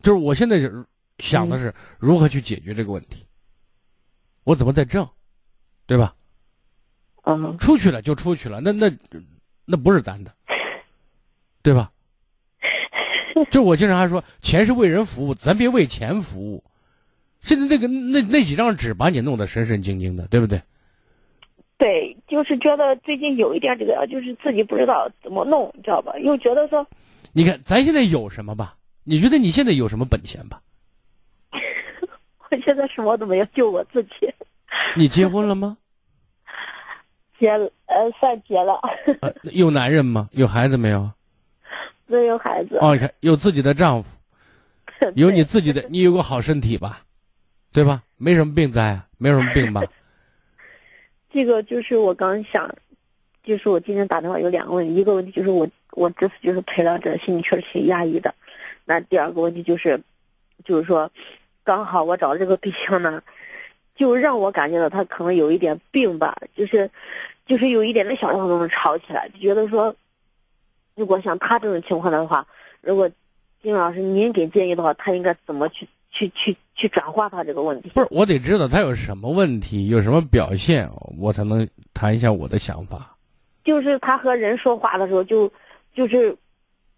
[0.04, 0.60] 就是我现在
[1.18, 3.24] 想的是如何去解决这个问题，
[4.44, 5.08] 我怎么再挣，
[5.86, 6.14] 对吧？
[7.22, 8.92] 嗯，出去了就出去了，那那
[9.64, 10.30] 那不是咱的，
[11.62, 11.90] 对吧？
[13.50, 16.62] 就我经常还说，钱是为人服务，咱别为钱服务。
[17.40, 20.60] 现在那个那那几张纸把你弄得神神经经的，对不对？
[21.78, 26.18] 对，就是觉得最近有一点这个，就是自己不知道怎么弄，你知道吧？
[26.18, 26.86] 又觉得说，
[27.32, 28.76] 你看咱现在有什么吧？
[29.04, 30.60] 你觉得你现在有什么本钱吧？
[32.50, 34.32] 我现在什么都没有，就我自己。
[34.96, 35.76] 你结婚了吗？
[37.38, 38.74] 结了，呃，算结了，
[39.20, 40.28] 呃，有男人吗？
[40.32, 41.10] 有孩子没有？
[42.06, 42.78] 没有孩子。
[42.80, 44.08] 哦，你看，有自己的丈夫，
[45.14, 47.04] 有你自己的，你有个好身体吧，
[47.72, 48.02] 对吧？
[48.16, 49.82] 没什么病灾啊，没什么病吧？
[51.30, 52.72] 这个就是我刚想，
[53.42, 58.32] 就是我今天打电话有两个问题，一个问题就是我我这次就是陪了，这心里确实挺压抑的。
[58.84, 60.02] 那第二个问题就是，
[60.64, 61.10] 就是说，
[61.62, 63.22] 刚好我找的这个对象呢，
[63.96, 66.90] 就让我感觉到他可能有一点病吧，就是，
[67.46, 69.94] 就是有一点点小事都能吵起来，就觉得说，
[70.94, 72.46] 如果像他这种情况的话，
[72.80, 73.10] 如果
[73.62, 77.90] 金老师您给建议的话，他应该怎么去去去去转化他这个问题？
[77.94, 83.16] 不是，我得知道他有什么问题，有什么表现，我才能谈一下我的想法。
[83.64, 85.50] 就是他和人说话的时候就，
[85.94, 86.36] 就是，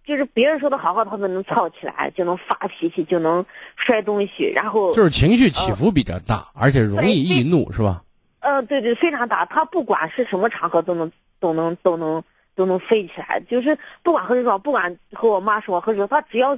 [0.06, 3.44] 就是别人说的好话，他都能吵起来，就能发脾气，就能
[3.74, 8.04] 摔东西，然后就是情绪起伏比较大，而且容易易怒，是吧？
[8.38, 9.44] 呃，对对，非常大。
[9.44, 12.22] 他不管是什么场合，都能都能都能
[12.54, 13.42] 都能飞起来。
[13.50, 16.56] 就是不管和谁说，不管和我妈说，和谁说，他只要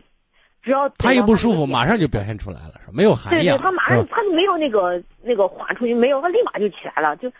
[0.62, 2.92] 只要他一不舒服，马上就表现出来了，是？
[2.92, 7.32] 没有涵对对，他马上他就没有那个那个缓出去，没有，他立马就起来了，就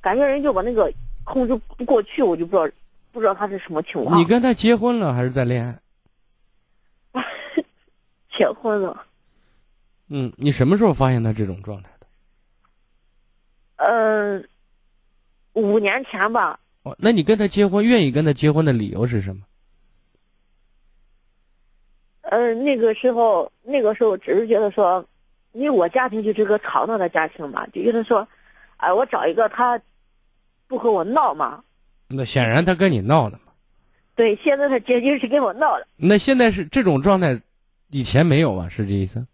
[0.00, 0.90] 感觉人就把那个
[1.24, 2.74] 控制不过去，我就不知道
[3.12, 4.18] 不知道他是什么情况。
[4.20, 5.66] 你跟他结婚了还是在恋
[7.12, 7.22] 爱？
[8.30, 9.06] 结婚了。
[10.08, 12.06] 嗯，你什么时候发现他这种状态的？
[13.76, 14.42] 呃，
[15.52, 16.58] 五年前吧。
[16.82, 19.42] 哦，那你跟他结婚，愿意跟他结婚的理由是什么？
[22.22, 25.04] 呃，那个时候，那个时候只是觉得说，
[25.52, 28.26] 因为我家庭就是个吵闹的家庭嘛，就觉得说，
[28.78, 29.80] 哎、我找一个他
[30.66, 31.64] 不和我闹嘛。
[32.10, 33.52] 那显然他跟你闹呢嘛。
[34.16, 35.86] 对，现在他结局是跟我闹了。
[35.96, 37.40] 那现在是这种状态，
[37.90, 38.68] 以前没有吧？
[38.68, 39.26] 是这意思？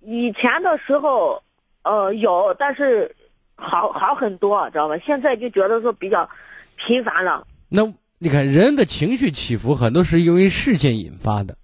[0.00, 1.42] 以前的时候，
[1.82, 3.14] 呃，有，但是
[3.54, 4.98] 好好很多，知道吧？
[5.06, 6.28] 现在就觉得说比较
[6.76, 7.46] 频繁了。
[7.68, 11.56] 那你看，人的情绪起伏很多是由于事件引发的，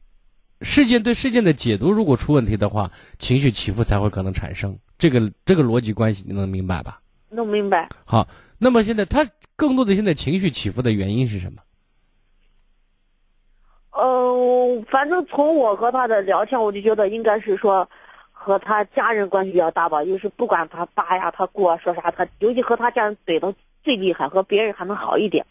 [0.60, 4.78] 事件对事件的解读如果出问题的话，情绪起伏才会可能产生。
[4.98, 7.00] 这个这个逻辑关系你能明白吧？
[7.30, 7.88] 能明白。
[8.04, 9.26] 好，那么现在他
[9.56, 11.62] 更多的现在情绪起伏的原因是什么？
[13.90, 17.88] 呃，反正从我和他的聊天，我就觉得应该是说
[18.30, 20.04] 和他家人关系比较大吧。
[20.04, 25.46] 就是不管他爸呀、他姑啊说啥，他尤其和他家人怼的最厉害，和别人还能好一点。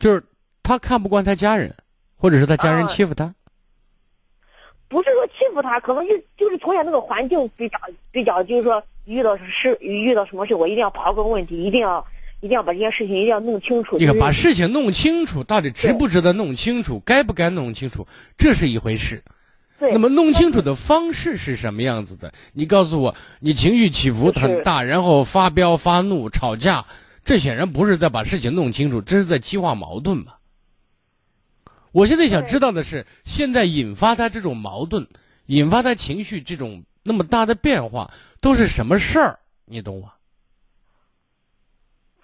[0.00, 0.22] 就是
[0.64, 1.72] 他看不惯他家人，
[2.16, 3.32] 或者是他家人欺负他。
[4.88, 7.78] 不是说欺负他，可能就就是从小那个环境比较
[8.10, 12.04] 比较，就是说遇到事遇到什么事，我一定要刨根问底，一定要
[12.40, 13.98] 一定要把这件事情一定要弄清楚。
[13.98, 18.06] 你看，把事情弄清楚，到底值不值得弄清楚，该不该弄清楚，
[18.36, 19.22] 这是一回事。
[19.78, 19.92] 对。
[19.92, 22.32] 那么弄清楚的方式是什么样子的？
[22.52, 26.86] 你告诉我，你情绪起伏很大，然后发飙、发怒、吵架，
[27.24, 30.34] 这显然不是在把事情弄清楚，这是在激化矛盾嘛？
[31.90, 35.08] 我现在想知道的是，现在引发他这种矛盾，
[35.46, 39.38] 引发他情绪这种那么大的变化，都是什么事儿？
[39.64, 40.10] 你懂吗？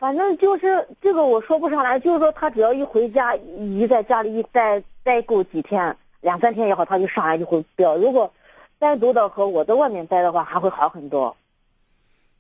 [0.05, 1.99] 反正就是这个，我说不上来。
[1.99, 7.97] 就是说，他只要一回家，一在家里一待待够几天，两三天也好，他就上来就会飙。
[7.97, 8.31] 如果
[8.79, 11.35] 单独的和我在外面待的话，还会好很多。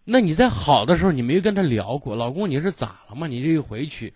[0.05, 3.27] 那你在好的时候，你没跟他聊过，老公你是咋了嘛？
[3.29, 4.13] 你这一回去，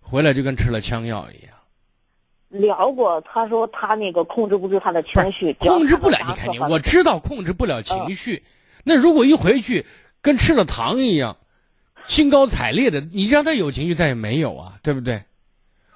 [0.00, 1.54] 回来就跟吃了枪药一样。
[2.48, 6.18] 聊过，他说他那个控制不住他的情绪，控制不了。
[6.26, 8.42] 你看你，我知道控制不了情绪。
[8.82, 9.86] 那如果一回去
[10.20, 11.36] 跟吃了糖一样，
[12.06, 15.22] 兴高采烈的，你让他有情绪，他也没有啊，对不对？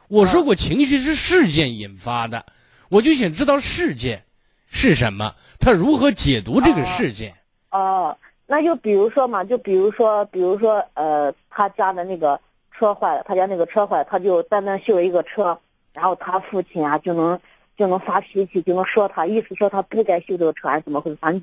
[0.08, 2.46] 我说过，情绪是事件引发的，
[2.88, 4.24] 我就想知道事件
[4.70, 7.34] 是什么，他如何解读这个事件。
[7.70, 8.16] 哦，
[8.46, 12.40] 那就比如说嘛，就比如说，比如说，呃，他家的那个
[12.72, 15.58] 车坏了，他家那个车坏了，他就单单修一个车。
[15.92, 17.38] 然后他父亲啊，就能
[17.76, 21.16] 就能发脾气，就能说他，意思说他不该修这个车，还怎么回事？
[21.20, 21.40] 反正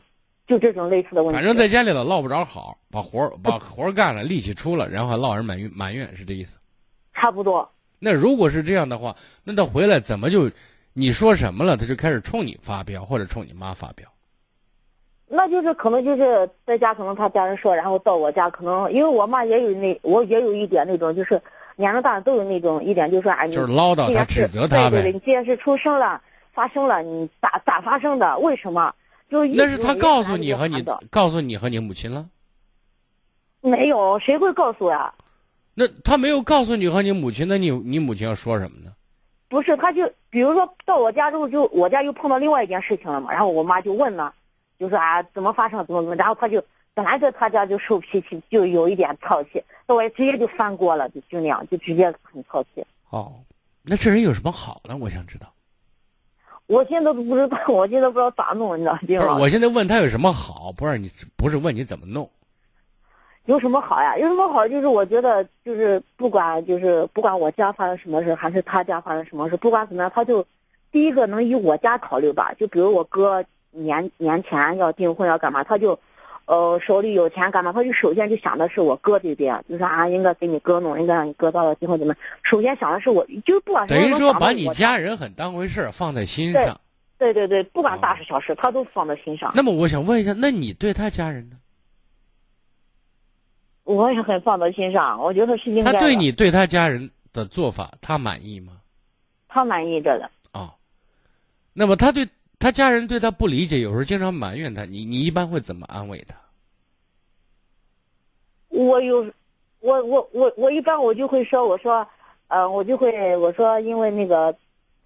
[0.47, 1.35] 就这种类似的问题。
[1.35, 6.57] 反正在家里头落不着好，把活把活干了，力气出了，然后还落人埋怨埋怨，是这意思？
[7.13, 7.71] 差不多。
[7.99, 10.49] 那如果是这样的话，那他回来怎么就
[10.93, 14.07] 你说什么了，他就开始冲你发飙，或者冲你妈发飙？
[15.27, 21.41] 那就是可能就是在家，可能他家人说，然后到我家，可能因为我妈也有那，我也有一点那种就是。
[21.77, 24.89] 年龄大都有那种一点，就是说，哎，就是唠叨他，指责他呗。
[24.91, 28.37] 对对对，你既然是出生了，发生了，你咋咋发生的？
[28.37, 28.93] 为什么？
[29.31, 32.29] 就那是他告诉你和你告诉你和你母亲了？
[33.61, 35.13] 没有，谁会告诉呀？
[35.73, 38.91] 那他没有告诉你和你母亲，那你你母亲要说什么呢？
[39.47, 43.31] 不是，他就比如说到我家之后，就我家又碰到另外一件事情了嘛。
[43.31, 44.35] 然后我妈就问了，
[44.77, 45.83] 就说啊，怎么发生？
[45.87, 46.15] 怎么怎么？
[46.15, 46.63] 然后他就。
[46.93, 52.85] 本来在他家就受脾气，就有一点操气，我直接就翻锅了，就就那样，就直接很操气。
[53.09, 53.33] 哦，
[53.81, 54.97] 那这人有什么好呢？
[54.97, 55.53] 我想知道。
[56.71, 58.99] 我现在都不知道， 我现在不知道咋弄，你知道吗？
[59.01, 62.29] 不是，我现在问他有什么好，不是你，不是问你怎么弄。
[63.45, 64.17] 有什么好呀？
[64.17, 64.67] 有什么好？
[64.67, 70.45] 就是我觉得，就是不管就是不管我家发生什么事，还是他家发生什么事，不管怎么样，他就
[70.91, 72.53] 第一个能以我家考虑吧。
[72.57, 75.99] 就比如我哥年年前要订婚要干嘛，他就。
[76.45, 77.71] 呃，手里有钱干嘛？
[77.71, 82.13] 他就首先就想的是我哥这边，就说啊，应该给你哥弄，应该让你哥到了今后怎么？
[82.43, 86.79] 首先想的是我，就不管等于说把你家人很当回事放在心上。
[87.17, 89.51] 对对对，不管大事小事，他都放在心上。
[89.55, 91.57] 那么我想问一下，那你对他家人呢？
[93.83, 95.93] 我也很放在心上，我觉得是应该。
[95.93, 98.73] 他对你对他家人的做法，他满意吗？
[99.47, 100.31] 他满意着的。
[100.51, 100.73] 哦，
[101.73, 102.27] 那么他对
[102.61, 106.35] 他家人对他不理解，有时候经常埋怨他，你你一般会怎么安慰他？
[108.69, 109.33] 我有，
[109.79, 112.07] 我我我我一般我就会说，我说，
[112.49, 114.55] 呃，我就会我说，因为那个，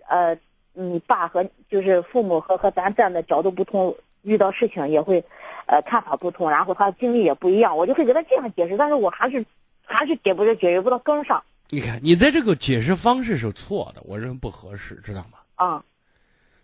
[0.06, 0.38] 呃，
[0.74, 5.24] 你爸和就是父母和和咱站的角度不同，遇到事情也会，
[5.66, 9.46] 呃，看法不同，然后他经历也不一样，我就会给他这样解释，但是我还是
[9.86, 11.42] 还是解不是解决不到根上。
[11.70, 15.40] 你看，你在这个解释方式是错的，我认为不合适，知道吗？
[15.56, 15.86] 啊，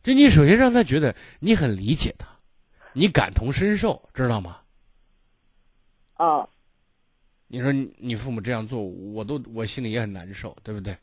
[0.03, 2.27] 就你首先让他觉得你很理解他，
[2.93, 4.61] 你感同身受，知道吗？
[6.13, 6.47] 啊。
[7.47, 10.97] 你说你父母这样做，我都我心里也很难受，对不对？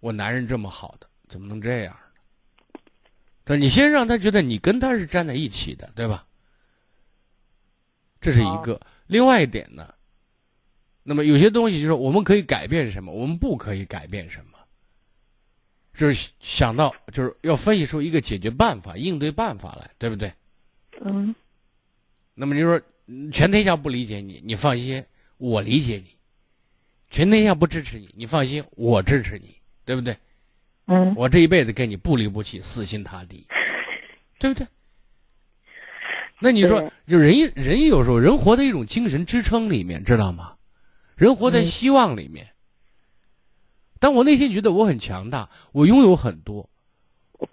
[0.00, 2.80] 我男人这么好的，怎么能这样呢？
[3.42, 6.26] 但你先让他觉得你跟他是站在一起的，对吧？
[8.20, 8.80] 这是一个。
[9.06, 9.92] 另外一点呢，
[11.02, 14.51] 那么有些东西就是我们可以改变什么，我们不可以改变什么，
[15.94, 20.32] 就是想到就是要分析出一个解决办法、应对办法来，对不对？
[21.04, 21.34] 嗯。
[22.34, 22.80] 那么你说
[23.30, 25.04] 全天下不理解你，你放心。
[25.38, 26.06] 我理解你，
[27.10, 30.16] 全天下不支持你，你放心，我支持你，对不对？
[30.86, 33.44] 嗯，我这一辈子跟你不离不弃，死心塌地，
[34.38, 34.66] 对不对？
[36.38, 40.54] 那你说，就人人有时候人活在一种精神支撑里面，知道吗？
[41.16, 42.51] 人活在希望里面。
[44.02, 46.68] 当我内心觉得我很强大，我拥有很多，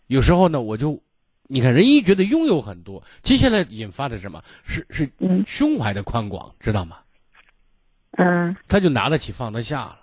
[0.07, 0.99] 有时候呢，我就，
[1.43, 5.07] 你看，人一觉得拥有很多，接下来引发的什么是是
[5.45, 6.97] 胸怀的宽广，知道吗？
[8.17, 9.99] 嗯，他就拿得起放得下了。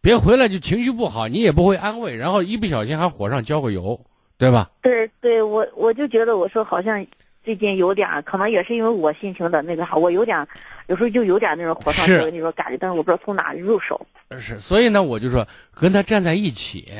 [0.00, 4.02] 别回来就情绪不好，你也不会安慰，然后一不小心还火上浇个油，
[4.38, 4.70] 对吧？
[4.80, 7.06] 对对，我我就觉得我说好像
[7.44, 10.48] 最近有点，可能也是因为我心情的那个啥，我有点
[10.86, 14.06] 有时候就有点那种火上浇油那种感觉，但是我不知道从哪入手。
[14.38, 16.92] 是，所以呢，我就说跟他站在一起。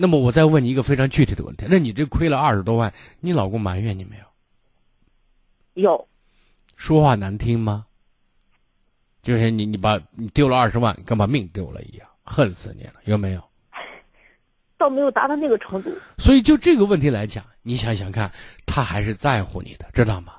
[0.00, 4.16] 那么我再问你一个非常具体的问题，那你这亏了二十多万，你老公埋怨你没
[5.74, 5.82] 有？
[5.82, 6.08] 有。
[6.76, 7.86] 说话难听吗？
[9.20, 13.42] 就是你你把你丢了二十万，跟把命丢了一样，恨死你了，有没有？
[14.76, 15.92] 倒没有达到那个程度。
[16.16, 18.30] 所以就这个问题来讲，你想想看，
[18.64, 20.34] 他还是在乎你的，知道吗？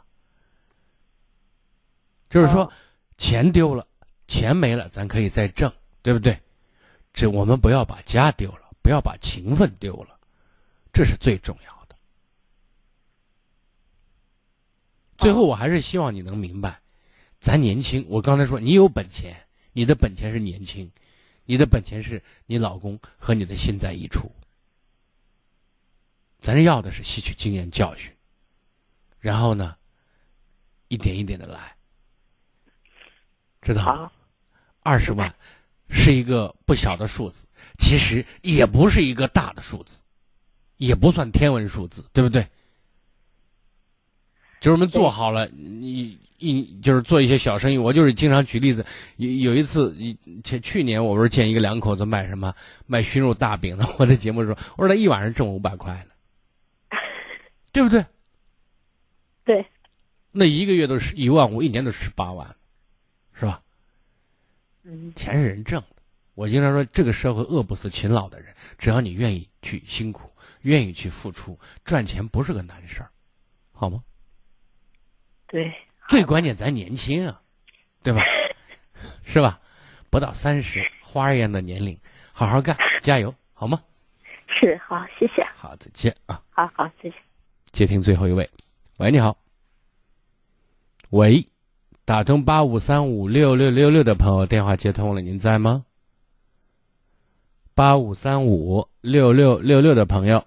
[2.30, 2.72] 就是说，
[3.18, 3.88] 钱丢了，
[4.28, 6.40] 钱没了，咱可以再挣，对不对？
[7.12, 10.20] 这我们不要把家丢了，不要把情分丢了，
[10.94, 11.96] 这是最重要的。
[15.18, 16.80] 最后，我还是希望你能明白，
[17.40, 18.06] 咱年轻。
[18.08, 19.36] 我刚才说，你有本钱，
[19.74, 20.90] 你的本钱是年轻，
[21.46, 24.32] 你的本钱是你老公和你的心在一处。
[26.42, 28.14] 咱要的是吸取经验教训，
[29.20, 29.76] 然后呢，
[30.88, 31.76] 一点一点的来，
[33.62, 34.12] 知道吗？
[34.82, 35.34] 二十万
[35.90, 37.46] 是一个不小的数字，
[37.78, 39.98] 其实也不是一个大的数字，
[40.78, 42.46] 也不算天文数字，对不对？
[44.60, 47.78] 就是我们做好了，你一就是做一些小生意。
[47.78, 48.86] 我就是经常举例子，
[49.18, 49.96] 有有一次，
[50.44, 52.54] 前去年我不是见一个两口子卖什么
[52.86, 56.98] 卖熏肉大饼的， 我在节目说，我说他一晚上挣五百块呢。
[57.72, 58.06] 对不对？
[59.46, 59.66] 对，
[60.32, 62.56] 那一个月都是一万五，一年都十八万，
[63.40, 63.62] 是吧？
[64.84, 65.96] 嗯，钱是人挣的。
[66.36, 70.30] 我经常说，这个社会饿不死勤劳的人，只要你愿意去辛苦，
[70.62, 73.10] 愿意去付出，赚钱不是个难事儿，
[73.72, 74.04] 好吗？
[75.48, 75.74] 对，
[76.10, 77.42] 最关键咱年轻啊，
[78.04, 78.22] 对吧？
[79.26, 79.60] 是吧？
[80.10, 81.98] 不到三十，花一样的年龄，
[82.34, 83.82] 好好干，加油，好吗？
[84.48, 85.44] 是，好，谢谢。
[85.56, 86.42] 好，再见啊。
[86.50, 87.16] 好好，谢谢。
[87.72, 88.50] 接听最后一位，
[88.98, 89.38] 喂，你好。
[91.12, 91.46] 喂，
[92.10, 95.86] 打通八五三五六六六六的朋友电话接通了，您在吗？
[97.76, 100.44] 八五三五六六六六的朋友，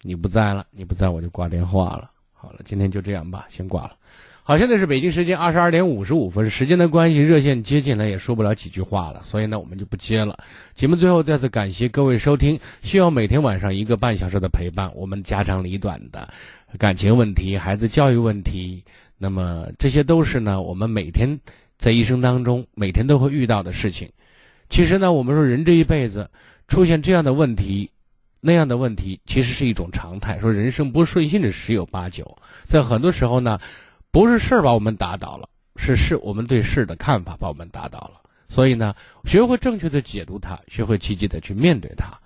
[0.00, 2.10] 你不在了，你不在我就挂电话了。
[2.32, 3.92] 好了，今天就这样吧，先挂了。
[4.42, 10.38] 好，现在是北京时间二十二点五十五分，时间的关系，热线接进来也说不了几句话了，所以呢，我们就不接了。
[10.74, 16.26] 节目最后再次感谢各位收听，需要每天晚上一个半小时的陪伴，我们家长里短的
[16.78, 18.82] 感情问题、孩子教育问题，
[19.18, 21.38] 那么这些都是呢，我们每天
[21.78, 24.10] 在一生当中每天都会遇到的事情。
[24.68, 26.30] 其实呢，我们说人这一辈子
[26.68, 27.90] 出现这样的问题、
[28.40, 30.38] 那样的问题，其实是一种常态。
[30.40, 33.58] 说人生不顺心的十有八九，在很多时候呢。
[34.12, 38.22] 不是事儿把我们打倒了，是事我们对事的看法把我们打倒了。
[38.48, 38.94] 所以呢，
[39.26, 42.18] 学会正确的解读它，学会积极的去面对它，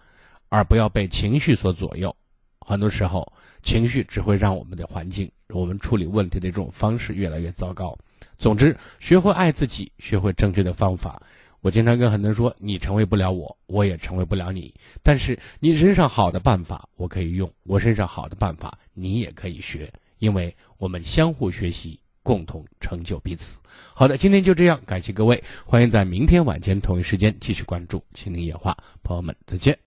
[0.50, 2.14] 而不要被情绪所左右。
[2.60, 7.96] 很多时候，情绪只会让我们的环境、我们处理问题的这种方式越来越糟糕。
[8.38, 11.22] 总之，学会爱自己，学会正确的方法。
[11.60, 14.74] 我经常跟很多人说：“你成为不了我，我也成为不了你。
[15.02, 23.56] 但是你身上好的办法我可以用，我身上好的办法你也可以学。”因为我们相互学习，共同成就彼此。
[23.94, 28.72] 好的，今天就这样，感谢各位，欢迎在明天晚间同一时间继续关注《心灵野话》，
[29.02, 29.78] 朋友们再见。